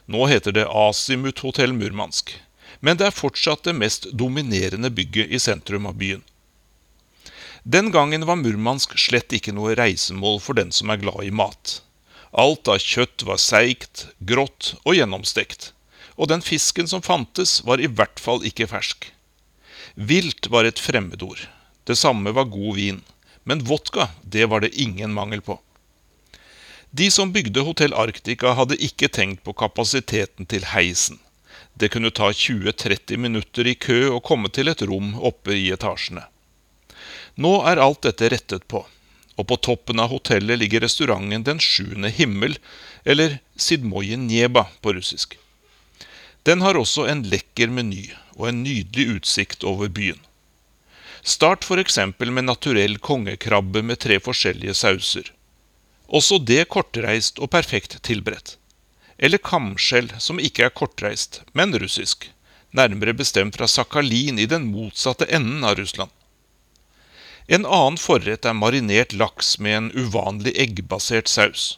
[0.05, 2.35] Nå heter det Asimut Hotell Murmansk.
[2.79, 6.21] Men det er fortsatt det mest dominerende bygget i sentrum av byen.
[7.69, 11.81] Den gangen var Murmansk slett ikke noe reisemål for den som er glad i mat.
[12.31, 15.73] Alt av kjøtt var seigt, grått og gjennomstekt,
[16.15, 19.09] og den fisken som fantes, var i hvert fall ikke fersk.
[19.99, 21.41] Vilt var et fremmedord.
[21.83, 23.01] Det samme var god vin.
[23.43, 25.59] Men vodka, det var det ingen mangel på.
[26.95, 31.19] De som bygde Hotell Arktika, hadde ikke tenkt på kapasiteten til heisen.
[31.75, 36.29] Det kunne ta 20-30 minutter i kø å komme til et rom oppe i etasjene.
[37.37, 38.79] Nå er alt dette rettet på,
[39.37, 42.57] og på toppen av hotellet ligger restauranten Den sjuende himmel,
[43.05, 45.37] eller Sidmoje Njeba på russisk.
[46.43, 48.07] Den har også en lekker meny
[48.37, 50.19] og en nydelig utsikt over byen.
[51.21, 51.97] Start f.eks.
[52.19, 55.33] med naturell kongekrabbe med tre forskjellige sauser.
[56.07, 58.55] Også det kortreist og perfekt tilberedt.
[59.17, 62.29] Eller kamskjell, som ikke er kortreist, men russisk.
[62.71, 66.13] Nærmere bestemt fra Sakhalin i den motsatte enden av Russland.
[67.47, 71.77] En annen forrett er marinert laks med en uvanlig eggbasert saus.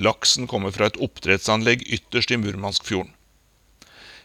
[0.00, 3.12] Laksen kommer fra et oppdrettsanlegg ytterst i Murmanskfjorden.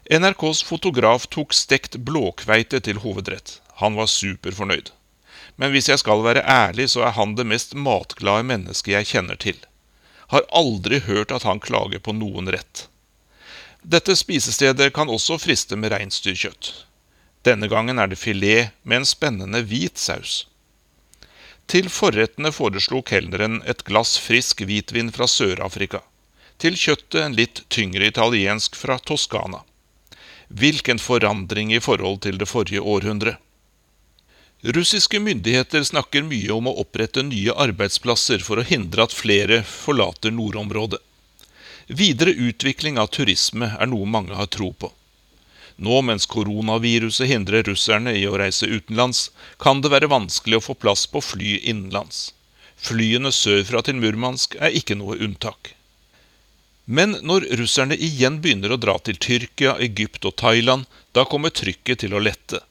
[0.08, 3.58] NRKs fotograf tok stekt blåkveite til hovedrett.
[3.84, 4.94] Han var superfornøyd.
[5.60, 9.36] Men hvis jeg skal være ærlig, så er han det mest matglade mennesket jeg kjenner
[9.36, 9.60] til.
[10.32, 12.88] Har aldri hørt at han klager på noen rett.
[13.84, 16.72] Dette spisestedet kan også friste med reinsdyrkjøtt.
[17.44, 20.46] Denne gangen er det filet med en spennende hvit saus.
[21.68, 26.00] Til forrettene foreslo kelneren et glass frisk hvitvin fra Sør-Afrika.
[26.64, 29.66] Til kjøttet en litt tyngre italiensk fra Toskana.
[30.48, 33.36] Hvilken forandring i forhold til det forrige århundre.
[34.64, 40.32] Russiske myndigheter snakker mye om å opprette nye arbeidsplasser for å hindre at flere forlater
[40.32, 41.04] nordområdet.
[41.88, 44.94] Videre utvikling av turisme er noe mange har tro på.
[45.78, 49.30] Nå mens koronaviruset hindrer russerne i å reise utenlands,
[49.62, 52.32] kan det være vanskelig å få plass på fly innenlands.
[52.78, 55.74] Flyene sørfra til Murmansk er ikke noe unntak.
[56.86, 62.02] Men når russerne igjen begynner å dra til Tyrkia, Egypt og Thailand, da kommer trykket
[62.06, 62.62] til å lette.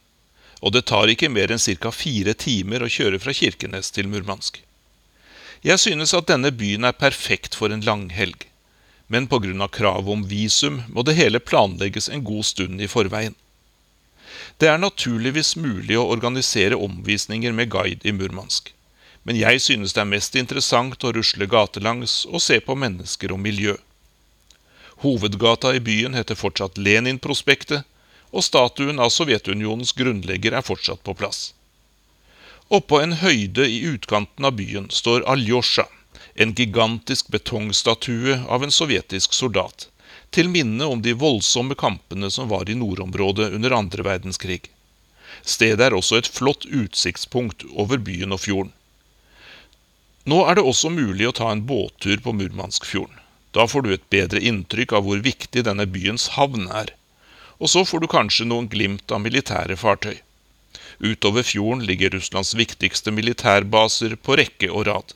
[0.59, 1.91] Og det tar ikke mer enn ca.
[1.91, 4.63] fire timer å kjøre fra Kirkenes til Murmansk.
[5.63, 8.47] Jeg synes at denne byen er perfekt for en langhelg
[9.07, 9.67] men pga.
[9.67, 13.35] kravet om visum må det hele planlegges en god stund i forveien.
[14.57, 18.73] Det er naturligvis mulig å organisere omvisninger med guide i Murmansk,
[19.23, 23.39] men jeg synes det er mest interessant å rusle gatelangs og se på mennesker og
[23.39, 23.75] miljø.
[25.03, 27.85] Hovedgata i byen heter fortsatt Lenin-prospektet,
[28.31, 31.53] og statuen av Sovjetunionens grunnlegger er fortsatt på plass.
[32.67, 35.85] Oppå en høyde i utkanten av byen står Aljosja,
[36.37, 39.87] en gigantisk betongstatue av en sovjetisk soldat,
[40.29, 44.61] til minne om de voldsomme kampene som var i nordområdet under andre verdenskrig.
[45.41, 48.71] Stedet er også et flott utsiktspunkt over byen og fjorden.
[50.29, 53.17] Nå er det også mulig å ta en båttur på Murmanskfjorden.
[53.55, 56.91] Da får du et bedre inntrykk av hvor viktig denne byens havn er.
[57.57, 60.19] Og så får du kanskje noen glimt av militære fartøy.
[60.99, 65.15] Utover fjorden ligger Russlands viktigste militærbaser på rekke og rad.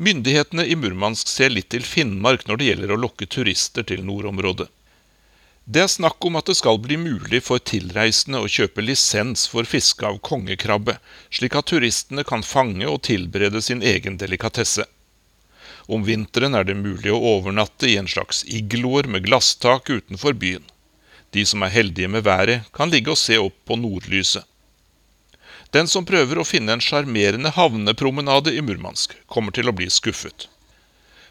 [0.00, 4.70] Myndighetene i Murmansk ser litt til Finnmark når det gjelder å lokke turister til nordområdet.
[5.68, 9.68] Det er snakk om at det skal bli mulig for tilreisende å kjøpe lisens for
[9.68, 10.94] fiske av kongekrabbe,
[11.28, 14.88] slik at turistene kan fange og tilberede sin egen delikatesse.
[15.84, 20.64] Om vinteren er det mulig å overnatte i en slags igloer med glasstak utenfor byen.
[21.36, 24.48] De som er heldige med været, kan ligge og se opp på nordlyset.
[25.70, 30.48] Den som prøver å finne en sjarmerende havnepromenade i Murmansk, kommer til å bli skuffet.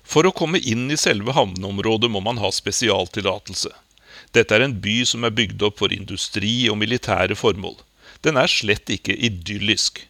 [0.04, 3.72] For å komme inn i selve havneområdet må man ha spesialtillatelse.
[4.34, 7.76] Dette er en by som er bygd opp for industri og militære formål.
[8.26, 10.06] Den er slett ikke idyllisk.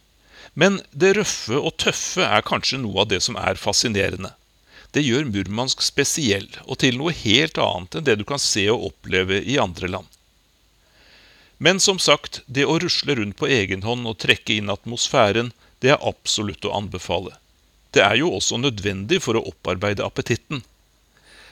[0.54, 4.34] Men det røffe og tøffe er kanskje noe av det som er fascinerende.
[4.94, 8.90] Det gjør Murmansk spesiell, og til noe helt annet enn det du kan se og
[8.90, 10.08] oppleve i andre land.
[11.60, 15.52] Men som sagt, det å rusle rundt på egen hånd og trekke inn atmosfæren,
[15.84, 17.36] det er absolutt å anbefale.
[17.92, 20.64] Det er jo også nødvendig for å opparbeide appetitten.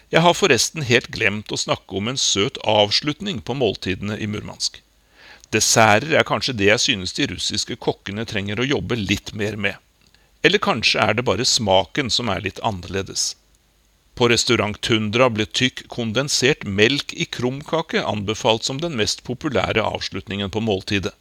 [0.08, 4.80] Jeg har forresten helt glemt å snakke om en søt avslutning på måltidene i Murmansk.
[5.51, 9.76] Desserter er kanskje det jeg synes de russiske kokkene trenger å jobbe litt mer med.
[10.43, 13.34] Eller kanskje er det bare smaken som er litt annerledes.
[14.18, 20.49] På restaurant Tundra ble tykk, kondensert melk i krumkake anbefalt som den mest populære avslutningen
[20.49, 21.13] på måltidet.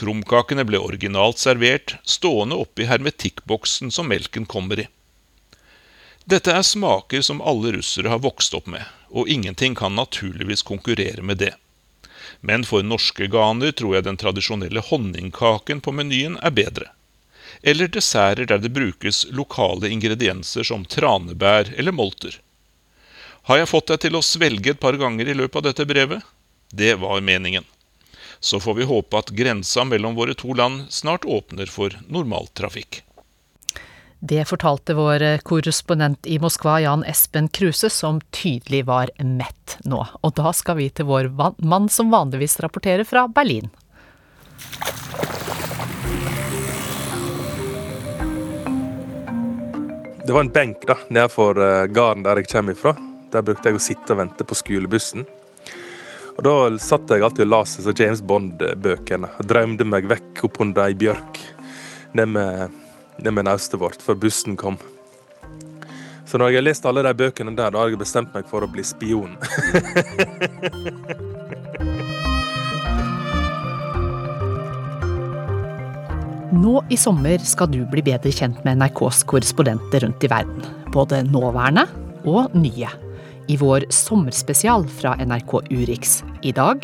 [0.00, 4.88] Krumkakene ble originalt servert, stående oppi hermetikkboksen som melken kommer i.
[6.24, 11.20] Dette er smaker som alle russere har vokst opp med, og ingenting kan naturligvis konkurrere
[11.20, 11.54] med det.
[12.40, 16.94] Men for norske ganer tror jeg den tradisjonelle honningkaken på menyen er bedre
[17.62, 22.38] eller desserter der det brukes lokale ingredienser som tranebær eller molter.
[23.48, 26.24] Har jeg fått deg til å svelge et par ganger i løpet av dette brevet?
[26.70, 27.64] Det var meningen.
[28.40, 33.02] Så får vi håpe at grensa mellom våre to land snart åpner for normaltrafikk.
[34.20, 40.02] Det fortalte vår korrespondent i Moskva, Jan Espen Kruse, som tydelig var mett nå.
[40.20, 41.30] Og da skal vi til vår
[41.62, 43.70] mann som vanligvis rapporterer fra Berlin.
[50.28, 52.90] Det var en benk da, nedenfor for gården der jeg kommer ifra.
[53.32, 55.24] Der brukte jeg å sitte og vente på skolebussen.
[56.34, 56.52] Og Da
[56.84, 59.30] satt jeg alltid og leste James Bond-bøkene.
[59.38, 61.40] og Drømte meg vekk oppunder ei bjørk
[62.12, 62.76] ned med,
[63.24, 64.76] ned med naustet vårt før bussen kom.
[66.26, 68.60] Så når jeg har lest alle de bøkene der, da har jeg bestemt meg for
[68.60, 69.32] å bli spion.
[76.58, 80.64] Nå i sommer skal du bli bedre kjent med NRKs korrespondenter rundt i verden.
[80.90, 81.84] Både nåværende
[82.26, 82.88] og nye.
[83.46, 86.82] I vår sommerspesial fra NRK Urix i dag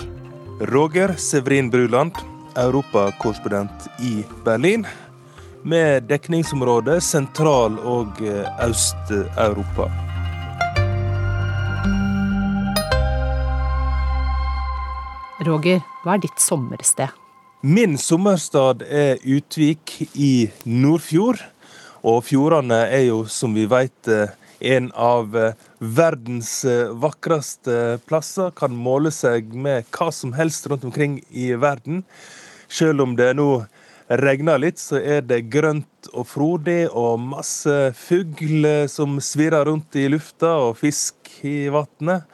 [0.70, 2.14] Roger Severin Bruland,
[2.54, 4.86] europakorrespondent i Berlin.
[5.62, 9.88] Med dekningsområde Sentral- og eh, Øst-Europa.
[15.44, 17.23] Roger, hva er ditt sommersted?
[17.64, 21.38] Min sommerstad er Utvik i Nordfjord.
[22.04, 24.10] Og fjordene er jo, som vi veit,
[24.60, 28.52] en av eh, verdens eh, vakreste plasser.
[28.52, 32.04] Kan måle seg med hva som helst rundt omkring i verden.
[32.68, 33.48] Selv om det nå
[34.12, 40.10] regner litt, så er det grønt og frodig og masse fugl som svirrer rundt i
[40.12, 42.28] lufta, og fisk i vannet.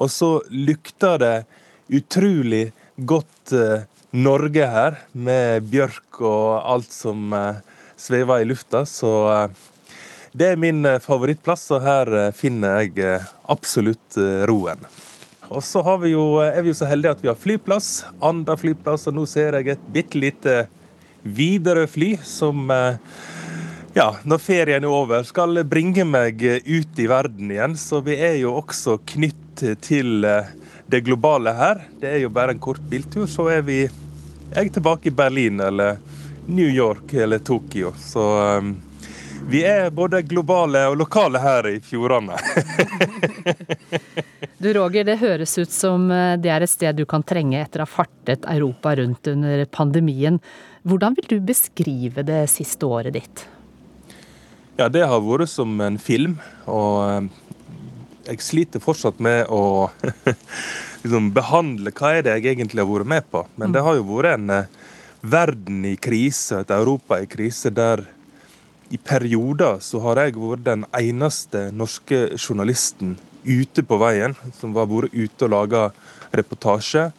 [0.00, 1.34] Og så lukter det
[2.00, 7.60] utrolig godt eh, Norge her, med bjørk og alt som eh,
[7.94, 8.82] svever i lufta.
[8.82, 9.68] Så eh,
[10.34, 14.18] det er min eh, favorittplass, og her finner jeg absolutt
[14.50, 14.82] roen.
[15.50, 17.92] Og så har vi jo, er vi jo så heldige at vi har flyplass.
[18.22, 20.58] Anda flyplass, og nå ser jeg et bitte lite
[21.20, 22.70] Widerøe-fly som
[23.92, 27.74] ja, når ferien er over, skal bringe meg ut i verden igjen.
[27.76, 30.24] Så vi er jo også knytt til
[30.90, 31.82] det globale her.
[32.00, 33.82] Det er jo bare en kort biltur, så er vi
[34.54, 35.98] jeg tilbake i Berlin eller
[36.46, 37.92] New York eller Tokyo.
[37.98, 38.24] Så
[38.58, 38.76] um,
[39.48, 42.38] vi er både globale og lokale her i fjordene.
[44.60, 47.80] Du Roger, det høres ut som eh, det er et sted du kan trenge etter
[47.80, 50.36] å ha fartet Europa rundt under pandemien.
[50.84, 53.46] Hvordan vil du beskrive det siste året ditt?
[54.76, 56.36] Ja, det har vært som en film.
[56.68, 57.30] Og um,
[58.28, 59.88] jeg sliter fortsatt med å
[61.02, 63.44] liksom, behandle hva er det jeg egentlig har vært med på.
[63.60, 64.72] Men det har jo vært en eh,
[65.20, 68.04] verden i krise, et Europa i krise, der
[68.90, 74.88] i perioder så har jeg vært den eneste norske journalisten ute på veien, som har
[74.90, 75.84] vært ute og laga
[76.36, 77.10] reportasje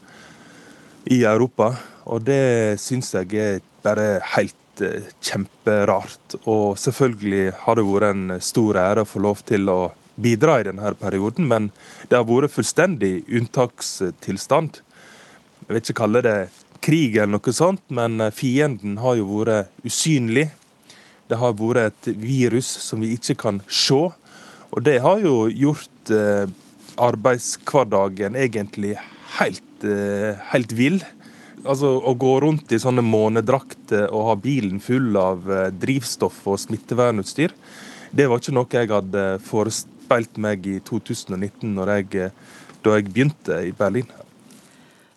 [1.12, 1.74] i Europa.
[2.12, 6.38] Og det syns jeg er bare helt eh, kjemperart.
[6.44, 9.80] Og selvfølgelig har det vært en stor ære å få lov til å
[10.22, 11.70] bidra i denne perioden, men
[12.10, 14.82] det har vært fullstendig unntakstilstand.
[15.62, 16.38] Jeg vil ikke kalle det
[16.82, 20.50] krig eller noe sånt, men fienden har jo vært usynlig.
[21.30, 24.02] Det har vært et virus som vi ikke kan se.
[24.72, 26.46] Og det har jo gjort eh,
[27.02, 28.96] arbeidshverdagen egentlig
[29.38, 31.02] helt, eh, helt vill.
[31.62, 36.60] Altså Å gå rundt i sånne månedrakter og ha bilen full av eh, drivstoff og
[36.64, 37.54] smittevernutstyr,
[38.12, 39.26] det var ikke noe jeg hadde
[40.12, 42.32] forespeilt meg i 2019 jeg, eh,
[42.84, 44.08] da jeg begynte i Berlin.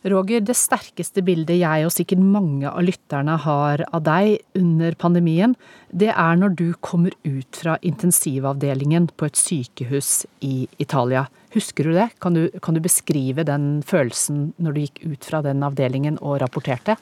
[0.05, 5.55] Roger, det sterkeste bildet jeg og sikkert mange av lytterne har av deg under pandemien,
[5.90, 11.26] det er når du kommer ut fra intensivavdelingen på et sykehus i Italia.
[11.55, 12.11] Husker du det?
[12.20, 16.42] Kan du, kan du beskrive den følelsen når du gikk ut fra den avdelingen og
[16.42, 16.99] rapporterte?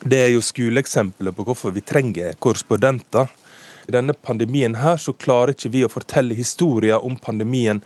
[0.00, 3.26] Det er jo skoleeksempelet på hvorfor vi trenger korrespondenter.
[3.90, 7.80] I denne pandemien her så klarer ikke vi å fortelle historier om pandemien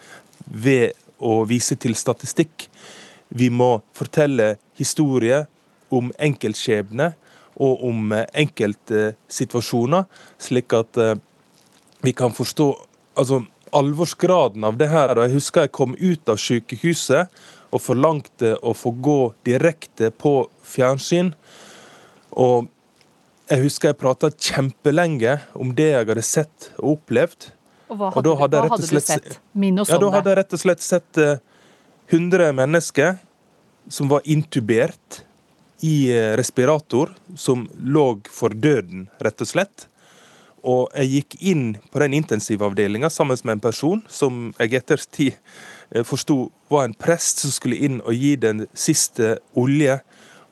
[0.44, 2.66] ved å vise til statistikk.
[3.32, 5.46] Vi må fortelle historier
[5.88, 7.14] om enkeltskjebner
[7.54, 10.04] og om enkeltsituasjoner,
[10.36, 11.16] slik at eh,
[12.04, 12.68] vi kan forstå
[13.16, 13.40] altså,
[13.72, 15.16] alvorsgraden av det her.
[15.24, 17.32] Jeg husker jeg kom ut av sykehuset
[17.72, 20.36] og forlangte å få gå direkte på
[20.68, 21.32] fjernsyn.
[22.36, 22.68] Og
[23.50, 27.50] jeg husker jeg prata kjempelenge om det jeg hadde sett og opplevd.
[27.92, 29.40] Og hva hadde, og hadde, hva hadde slett, du sett?
[29.52, 30.08] Minn oss ja, om det.
[30.08, 31.34] Da hadde jeg rett og slett sett uh,
[32.08, 33.16] 100 mennesker
[33.92, 35.24] som var intubert
[35.84, 39.88] i respirator, som lå for døden, rett og slett.
[40.64, 45.36] Og jeg gikk inn på den intensivavdelinga sammen med en person som jeg etter tid
[46.08, 49.98] forsto var en prest som skulle inn og gi den siste olje,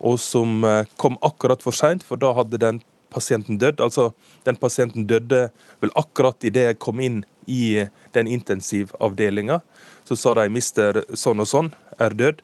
[0.02, 0.64] og som
[0.98, 2.80] kom akkurat for seint, for da hadde den
[3.12, 3.80] pasienten dødd.
[3.80, 4.10] Altså,
[4.46, 5.46] den pasienten døde
[5.82, 7.86] vel akkurat idet jeg kom inn i
[8.16, 9.60] den intensivavdelinga.
[10.04, 12.42] Så sa de 'mister sånn og sånn er død'.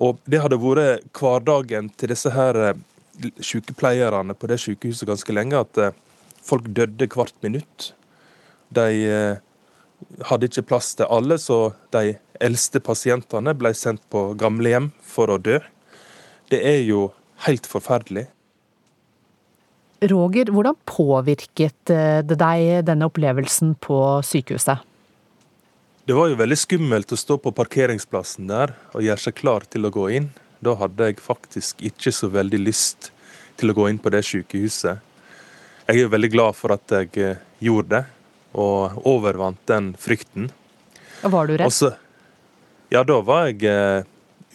[0.00, 2.78] Og det hadde vært hverdagen til disse her eh,
[3.40, 5.96] sykepleierne på det sykehuset ganske lenge, at eh,
[6.42, 7.94] folk døde hvert minutt.
[8.68, 9.38] De eh,
[10.28, 15.38] hadde ikke plass til alle, så de eldste pasientene ble sendt på gamlehjem for å
[15.40, 15.60] dø.
[16.52, 17.10] Det er jo
[17.46, 18.26] helt forferdelig.
[20.06, 24.84] Roger, hvordan påvirket eh, det deg, denne opplevelsen på sykehuset?
[26.06, 29.88] Det var jo veldig skummelt å stå på parkeringsplassen der og gjøre seg klar til
[29.88, 30.28] å gå inn.
[30.62, 33.10] Da hadde jeg faktisk ikke så veldig lyst
[33.58, 35.00] til å gå inn på det sykehuset.
[35.86, 38.04] Jeg er jo veldig glad for at jeg eh, gjorde det,
[38.56, 40.50] og overvant den frykten.
[41.22, 41.66] Var du redd?
[41.66, 41.90] Også,
[42.92, 44.06] ja, da var jeg eh,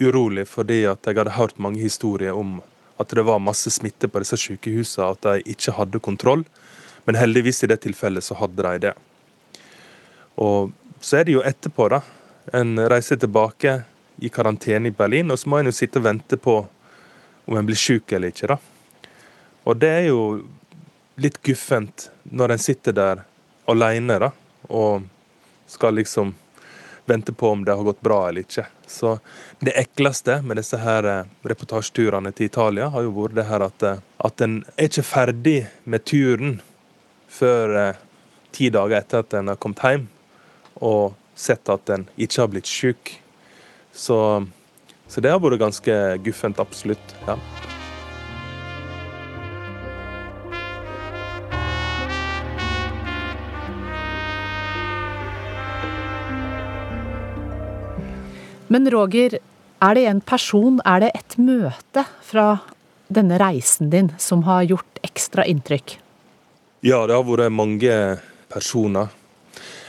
[0.01, 2.59] urolig fordi at jeg hadde hørt mange historier om
[3.01, 6.43] at det var masse smitte på disse sykehusene, at de ikke hadde kontroll.
[7.05, 8.93] Men heldigvis i det tilfellet så hadde de det.
[10.37, 10.71] Og
[11.01, 12.01] så er det jo etterpå, da.
[12.53, 13.79] En reiser tilbake
[14.21, 17.65] i karantene i Berlin, og så må en jo sitte og vente på om en
[17.65, 18.59] blir syk eller ikke, da.
[19.65, 20.21] Og det er jo
[21.21, 23.23] litt guffent når en sitter der
[23.69, 24.31] alene, da,
[24.69, 25.07] og
[25.69, 26.35] skal liksom
[27.11, 28.65] vente på om det har gått bra eller ikke.
[28.87, 29.17] Så
[29.59, 33.87] det ekleste med disse her eh, reportasjeturene til Italia har jo vært det her at,
[33.87, 36.59] eh, at en er ikke ferdig med turen
[37.31, 38.03] før eh,
[38.55, 40.07] ti dager etter at en har kommet hjem
[40.81, 43.17] og sett at en ikke har blitt syk.
[43.93, 44.17] Så,
[45.07, 47.19] så det har vært ganske guffent, absolutt.
[47.27, 47.37] ja.
[58.71, 59.39] Men Roger,
[59.83, 62.61] er det en person, er det et møte fra
[63.11, 65.97] denne reisen din som har gjort ekstra inntrykk?
[66.79, 67.97] Ja, det har vært mange
[68.47, 69.11] personer.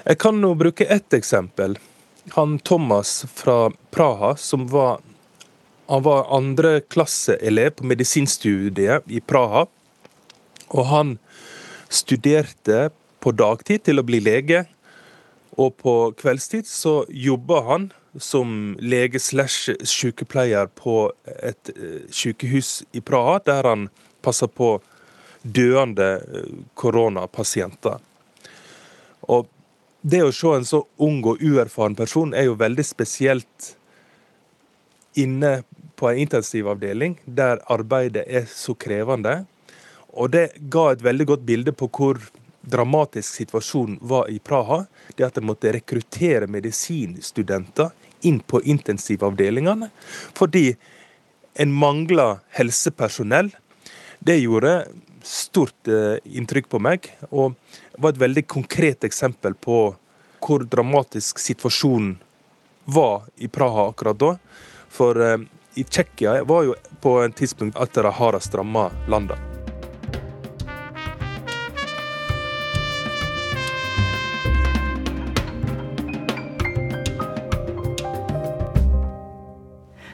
[0.03, 1.79] Jeg kan nå bruke ett eksempel.
[2.35, 4.99] Han Thomas fra Praha, som var
[5.87, 9.67] han var andreklasseelev på medisinstudiet i Praha.
[10.75, 11.17] Og han
[11.93, 12.89] studerte
[13.23, 14.65] på dagtid til å bli lege,
[15.55, 23.01] og på kveldstid så jobba han som lege slash sykepleier på et eh, sykehus i
[23.01, 23.89] Praha, der han
[24.23, 24.75] passer på
[25.43, 27.99] døende eh, koronapasienter.
[29.33, 29.49] Og
[30.03, 33.73] det å se en så ung og uerfaren person er jo veldig spesielt
[35.15, 35.63] inne
[35.97, 39.45] på en intensivavdeling der arbeidet er så krevende.
[40.13, 42.19] Og det ga et veldig godt bilde på hvor
[42.63, 44.85] dramatisk situasjonen var i Praha.
[45.15, 47.93] Det at de måtte rekruttere medisinstudenter
[48.29, 49.91] inn på intensivavdelingene
[50.39, 50.73] fordi
[51.61, 53.51] en mangla helsepersonell.
[54.19, 54.87] Det gjorde
[55.23, 57.55] stort eh, inntrykk på meg, og
[57.99, 59.79] var et veldig konkret eksempel på
[60.43, 62.17] hvor dramatisk situasjonen
[62.85, 64.35] var i Praha akkurat da.
[64.93, 65.39] For eh,
[65.75, 69.52] i Tsjekkia var jo på en tidspunkt at de hardest ramma landene.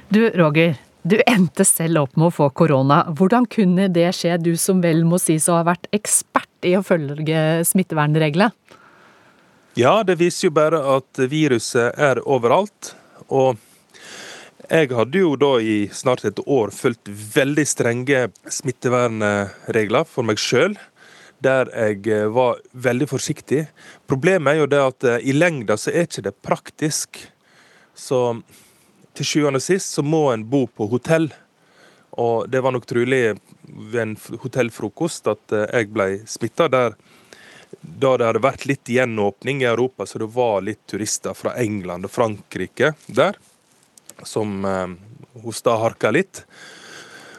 [0.09, 3.03] Du Roger, du endte selv opp med å få korona.
[3.13, 6.85] Hvordan kunne det skje, du som vel må sies å ha vært ekspert i å
[6.87, 8.49] følge smittevernreglene?
[9.77, 12.95] Ja, det viser jo bare at viruset er overalt.
[13.29, 13.61] Og
[14.71, 20.79] jeg hadde jo da i snart et år fulgt veldig strenge smittevernregler for meg sjøl.
[21.45, 23.67] Der jeg var veldig forsiktig.
[24.09, 27.21] Problemet er jo det at i lengda så er ikke det praktisk.
[27.93, 28.41] Så
[29.19, 31.29] til sjuende og sist så må en bo på hotell.
[32.19, 36.97] Og det var nok trolig ved en hotellfrokost at eh, jeg ble smitta der.
[37.83, 42.09] Da det hadde vært litt gjenåpning i Europa, så det var litt turister fra England
[42.09, 43.37] og Frankrike der,
[44.27, 44.97] som eh,
[45.45, 46.43] hosta og harka litt.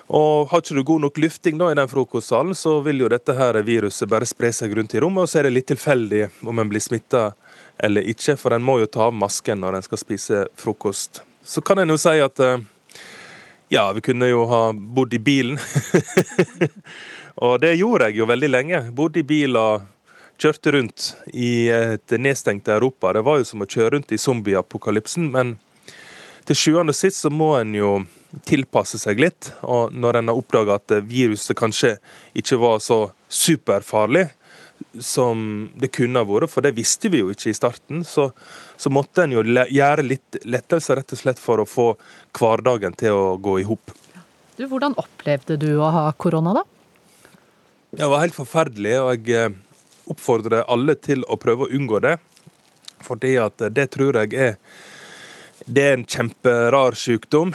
[0.09, 3.35] Og Har ikke du god nok lufting da i den frokostsalen, så vil jo dette
[3.37, 6.61] her viruset bare spre seg rundt i rommet, og så er det litt tilfeldig om
[6.61, 7.31] en blir smitta
[7.79, 11.21] eller ikke, for en må jo ta av masken når en skal spise frokost.
[11.49, 12.59] Så kan en jo si at eh,
[13.73, 15.57] ja, vi kunne jo ha bodd i bilen.
[17.45, 18.81] og det gjorde jeg jo veldig lenge.
[18.93, 19.87] Bodde i bil og
[20.37, 23.15] kjørte rundt i et nedstengt Europa.
[23.17, 25.55] Det var jo som å kjøre rundt i zombieapokalypsen, men
[26.45, 27.95] til sjuende og sist så må en jo
[28.45, 29.49] tilpasse seg litt.
[29.65, 31.95] Og når en har oppdaga at viruset kanskje
[32.37, 34.27] ikke var så superfarlig,
[34.97, 38.01] som det kunne ha vært, for det visste vi jo ikke i starten.
[38.07, 38.29] Så,
[38.77, 41.89] så måtte en jo gjøre litt lettelser rett og slett for å få
[42.37, 43.93] hverdagen til å gå i hop.
[44.59, 46.65] Hvordan opplevde du å ha korona, da?
[47.95, 49.55] Det var helt forferdelig, og jeg eh,
[50.11, 52.17] oppfordrer alle til å prøve å unngå det.
[53.05, 54.55] Fordi at det tror jeg er
[55.65, 57.51] Det er en kjemperar sykdom,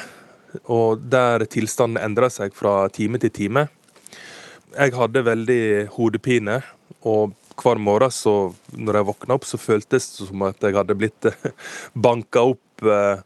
[0.70, 3.66] og der tilstanden endrer seg fra time til time.
[4.76, 6.60] Jeg hadde veldig hodepine,
[7.04, 10.96] og hver morgen så, når jeg våkna opp, så føltes det som at jeg hadde
[10.98, 11.28] blitt
[12.06, 12.82] banka opp.
[12.82, 13.22] Eh,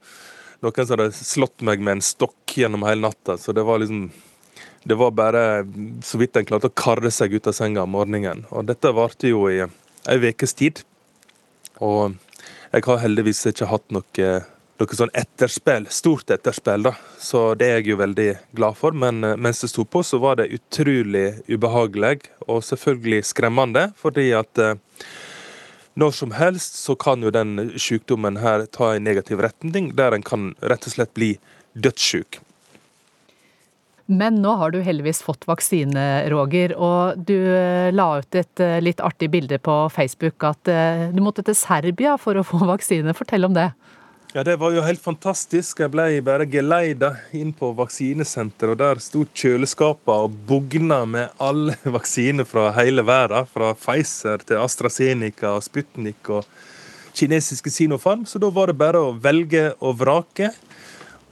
[0.64, 3.38] noen som hadde slått meg med en stokk gjennom hele natta.
[3.38, 4.10] Så det var liksom
[4.88, 5.66] Det var bare
[6.06, 8.44] så vidt en klarte å karre seg ut av senga om morgenen.
[8.54, 10.80] Og dette varte jo i ei ukes tid.
[11.84, 12.14] Og
[12.72, 14.30] jeg har heldigvis ikke hatt noe,
[14.78, 16.94] noe sånn etterspill, stort etterspill, da.
[17.18, 18.94] Så det er jeg jo veldig glad for.
[18.94, 23.88] Men eh, mens det sto på, så var det utrolig ubehagelig og selvfølgelig skremmende.
[23.98, 24.76] Fordi at eh,
[25.98, 30.26] når som helst så kan jo den sykdommen her ta en negativ retning, der en
[30.26, 31.34] kan rett og slett bli
[31.74, 32.40] dødssyk.
[34.08, 39.02] Men nå har du heldigvis fått vaksine, Roger, og du eh, la ut et litt
[39.04, 40.70] artig bilde på Facebook at
[41.12, 43.12] du måtte til Serbia for å få vaksine.
[43.18, 43.72] Fortell om det.
[44.32, 45.78] Ja, Det var jo helt fantastisk.
[45.80, 51.78] Jeg ble bare geleida inn på vaksinesenteret, og der sto kjøleskapene og bugna med alle
[51.96, 53.48] vaksiner fra hele verden.
[53.48, 56.44] Fra Pfizer til AstraZeneca og Sputnik og
[57.16, 58.28] kinesiske Sinopharm.
[58.28, 60.52] Så da var det bare å velge og vrake.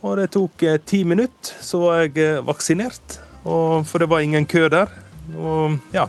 [0.01, 3.21] Og det tok eh, ti minutter, så var jeg eh, vaksinert.
[3.45, 4.89] Og, for det var ingen kø der.
[5.37, 6.09] Og ja.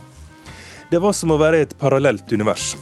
[0.88, 2.72] Det var som å være i et parallelt univers.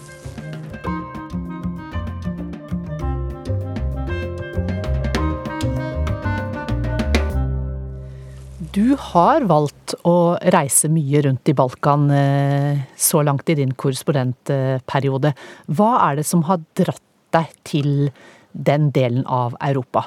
[8.76, 15.30] Du har valgt å reise mye rundt i Balkan eh, så langt i din korrespondentperiode.
[15.78, 17.00] Hva er det som har dratt
[17.32, 18.10] deg til
[18.52, 20.02] den delen av Europa?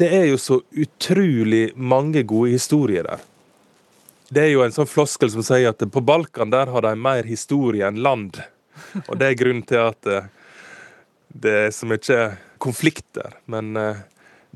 [0.00, 3.28] Det er jo så utrolig mange gode historier der.
[4.32, 7.28] Det er jo en sånn floskel som sier at på Balkan der har de mer
[7.28, 8.40] historie enn land.
[9.04, 10.32] Og det er grunnen til at eh,
[11.28, 12.24] det er så mye
[12.56, 13.36] konflikter.
[13.52, 14.00] Men eh,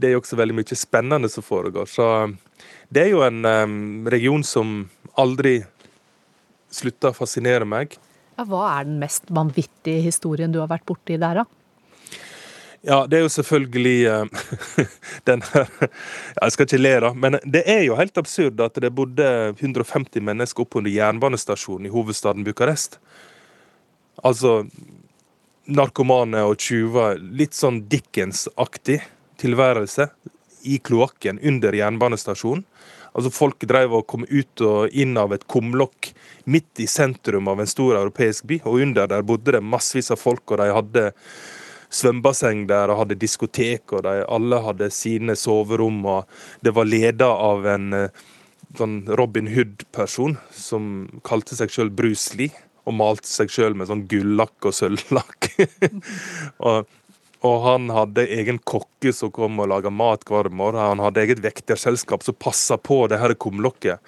[0.00, 1.84] det er jo også veldig mye spennende som foregår.
[1.84, 2.08] Så
[2.92, 4.76] det er jo en region som
[5.18, 5.58] aldri
[6.72, 7.96] slutter å fascinere meg.
[8.36, 11.46] Ja, hva er den mest vanvittige historien du har vært borti der, da?
[12.86, 14.26] Ja, det er jo selvfølgelig uh,
[15.28, 18.92] den her Jeg skal ikke le, da, men det er jo helt absurd at det
[18.94, 19.26] bodde
[19.56, 23.00] 150 mennesker oppunder jernbanestasjonen i hovedstaden Bucarest.
[24.22, 24.60] Altså
[25.66, 27.18] narkomane og tjuver.
[27.18, 29.00] Litt sånn Dickens-aktig
[29.40, 30.06] tilværelse
[30.66, 32.64] i kloakken under jernbanestasjonen.
[33.16, 36.10] Altså Folk drev og kom ut og inn av et kumlokk
[36.52, 38.60] midt i sentrum av en stor europeisk by.
[38.68, 41.06] Og under der bodde det massevis av folk, og de hadde
[41.96, 46.04] svømmebasseng der og hadde diskotek, og de alle hadde sine soverom.
[46.04, 46.28] og
[46.60, 48.22] Det var leda av en eh,
[48.76, 52.52] sånn Robin Hood-person som kalte seg sjøl Bruce Lee,
[52.86, 55.50] og malte seg sjøl med sånn gullakk og sølvlakk.
[56.68, 56.86] og,
[57.44, 60.80] og, han hadde egen kokke som kom og laga mat hver morgen.
[60.80, 64.00] Han hadde eget vekterselskap som passa på det her kumlokket.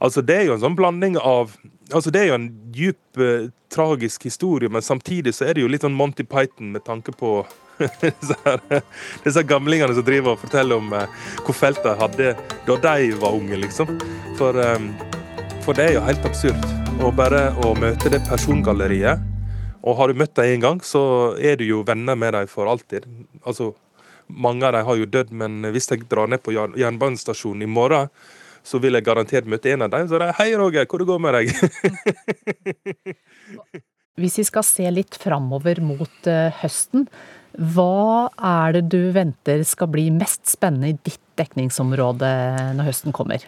[0.00, 1.56] Altså, det er jo en sånn blanding av
[1.94, 5.68] Altså, det er jo en djup, eh, tragisk historie, men samtidig så er det jo
[5.70, 7.44] litt sånn Monty Python med tanke på
[8.02, 12.32] disse, gamlingene som driver og forteller om eh, hvor felt de hadde
[12.66, 13.94] da de var unge, liksom.
[14.34, 16.66] For, eh, for det er jo helt absurd.
[16.98, 19.22] Og bare å møte det persongalleriet
[19.86, 22.66] Og har du møtt dem en gang, så er du jo venner med dem for
[22.66, 23.06] alltid.
[23.46, 23.70] Altså,
[24.26, 28.10] mange av dem har jo dødd, men hvis jeg drar ned på jernbanestasjonen i morgen
[28.66, 30.08] så vil jeg garantert møte en av dem.
[30.10, 31.52] Så det er 'Hei, Roger, hvor det går med deg?'
[34.16, 37.08] Hvis vi skal se litt framover mot uh, høsten,
[37.52, 42.24] hva er det du venter skal bli mest spennende i ditt dekningsområde
[42.78, 43.44] når høsten kommer?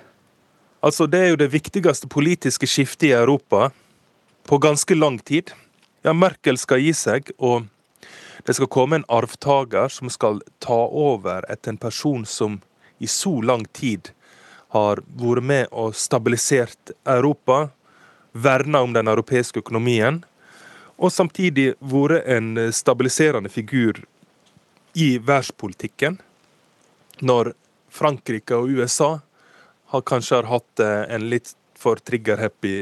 [0.84, 3.70] Altså, Det er jo det viktigste politiske skiftet i Europa
[4.44, 5.50] på ganske lang tid.
[6.08, 7.66] Ja, Merkel skal gi seg, og
[8.48, 12.54] det skal komme en arvtaker som skal ta over etter en person som
[12.96, 14.08] i så lang tid
[14.72, 17.58] har vært med og stabilisert Europa,
[18.32, 20.22] verna om den europeiske økonomien,
[20.96, 24.00] og samtidig vært en stabiliserende figur
[24.96, 26.16] i verdenspolitikken.
[27.20, 27.52] Når
[27.92, 29.18] Frankrike og USA
[29.92, 32.78] har kanskje har hatt eh, en litt for trigger-happy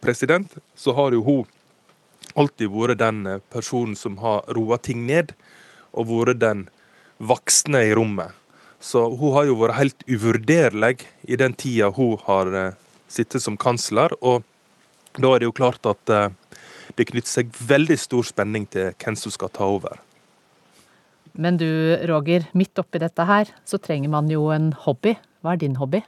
[0.00, 1.56] president, så har jo hun
[2.38, 5.34] alltid vært den eh, personen som har roa ting ned,
[5.92, 6.68] og vært den
[7.20, 8.36] voksne i rommet.
[8.80, 12.76] Så hun har jo vært helt uvurderlig i den tida hun har uh,
[13.12, 14.14] sittet som kansler.
[14.24, 14.40] Og
[15.20, 16.30] da er det jo klart at uh,
[16.96, 20.00] det knytter seg veldig stor spenning til hvem som skal ta over.
[21.36, 21.68] Men du
[22.08, 25.12] Roger, midt oppi dette her så trenger man jo en hobby.
[25.44, 26.00] Hva er din hobby?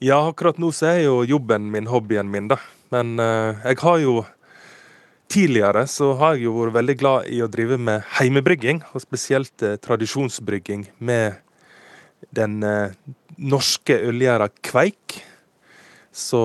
[0.00, 2.58] Ja, akkurat nå så er jo jobben min hobbyen min, da.
[2.92, 4.18] Men jeg har jo
[5.32, 9.64] Tidligere så har jeg jo vært veldig glad i å drive med heimebrygging, og spesielt
[9.66, 11.40] eh, tradisjonsbrygging med
[12.34, 12.94] den eh,
[13.36, 15.18] norske ølgjæra Kveik.
[16.16, 16.40] Så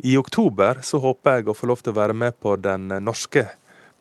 [0.00, 3.44] i oktober så håper jeg å få lov til å være med på den norske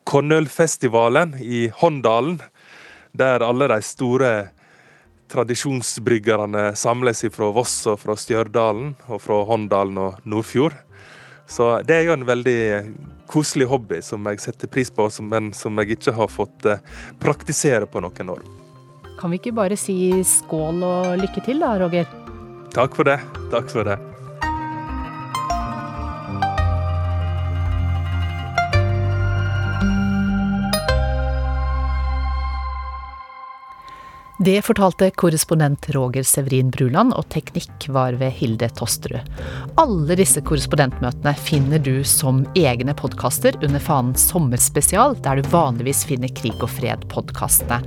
[0.07, 2.39] Kornølfestivalen i Håndalen,
[3.11, 4.31] der alle de store
[5.29, 10.77] tradisjonsbryggerne samles fra Voss og fra Stjørdalen og fra Håndalen og Nordfjord.
[11.49, 12.59] Så det er jo en veldig
[13.29, 16.81] koselig hobby som jeg setter pris på, men som jeg ikke har fått eh,
[17.21, 18.45] praktisere på noen år.
[19.19, 22.07] Kan vi ikke bare si skål og lykke til da, Roger?
[22.73, 23.19] Takk for det.
[23.51, 23.97] Takk for det.
[34.41, 39.25] Det fortalte korrespondent Roger Severin Bruland, og teknikk var ved Hilde Tosterud.
[39.81, 46.31] Alle disse korrespondentmøtene finner du som egne podkaster under fanen Sommerspesial, der du vanligvis finner
[46.39, 47.81] Krig og fred-podkastene.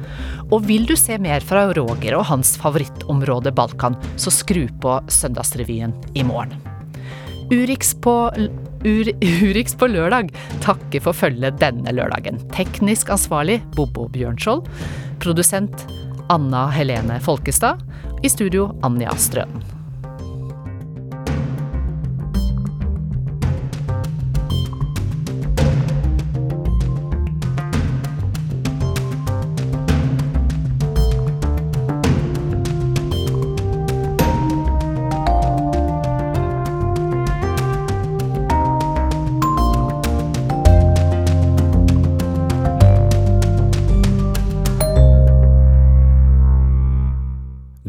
[0.51, 5.97] Og vil du se mer fra Roger og hans favorittområde Balkan, så skru på Søndagsrevyen
[6.13, 6.53] i morgen.
[7.49, 8.29] Urix på
[8.85, 12.45] Ur, Urix på lørdag takker for følget denne lørdagen.
[12.53, 14.67] Teknisk ansvarlig Bobo Bjørnskjold.
[15.23, 15.87] Produsent
[16.29, 17.79] Anna Helene Folkestad.
[18.23, 19.72] I studio Anja Strønen.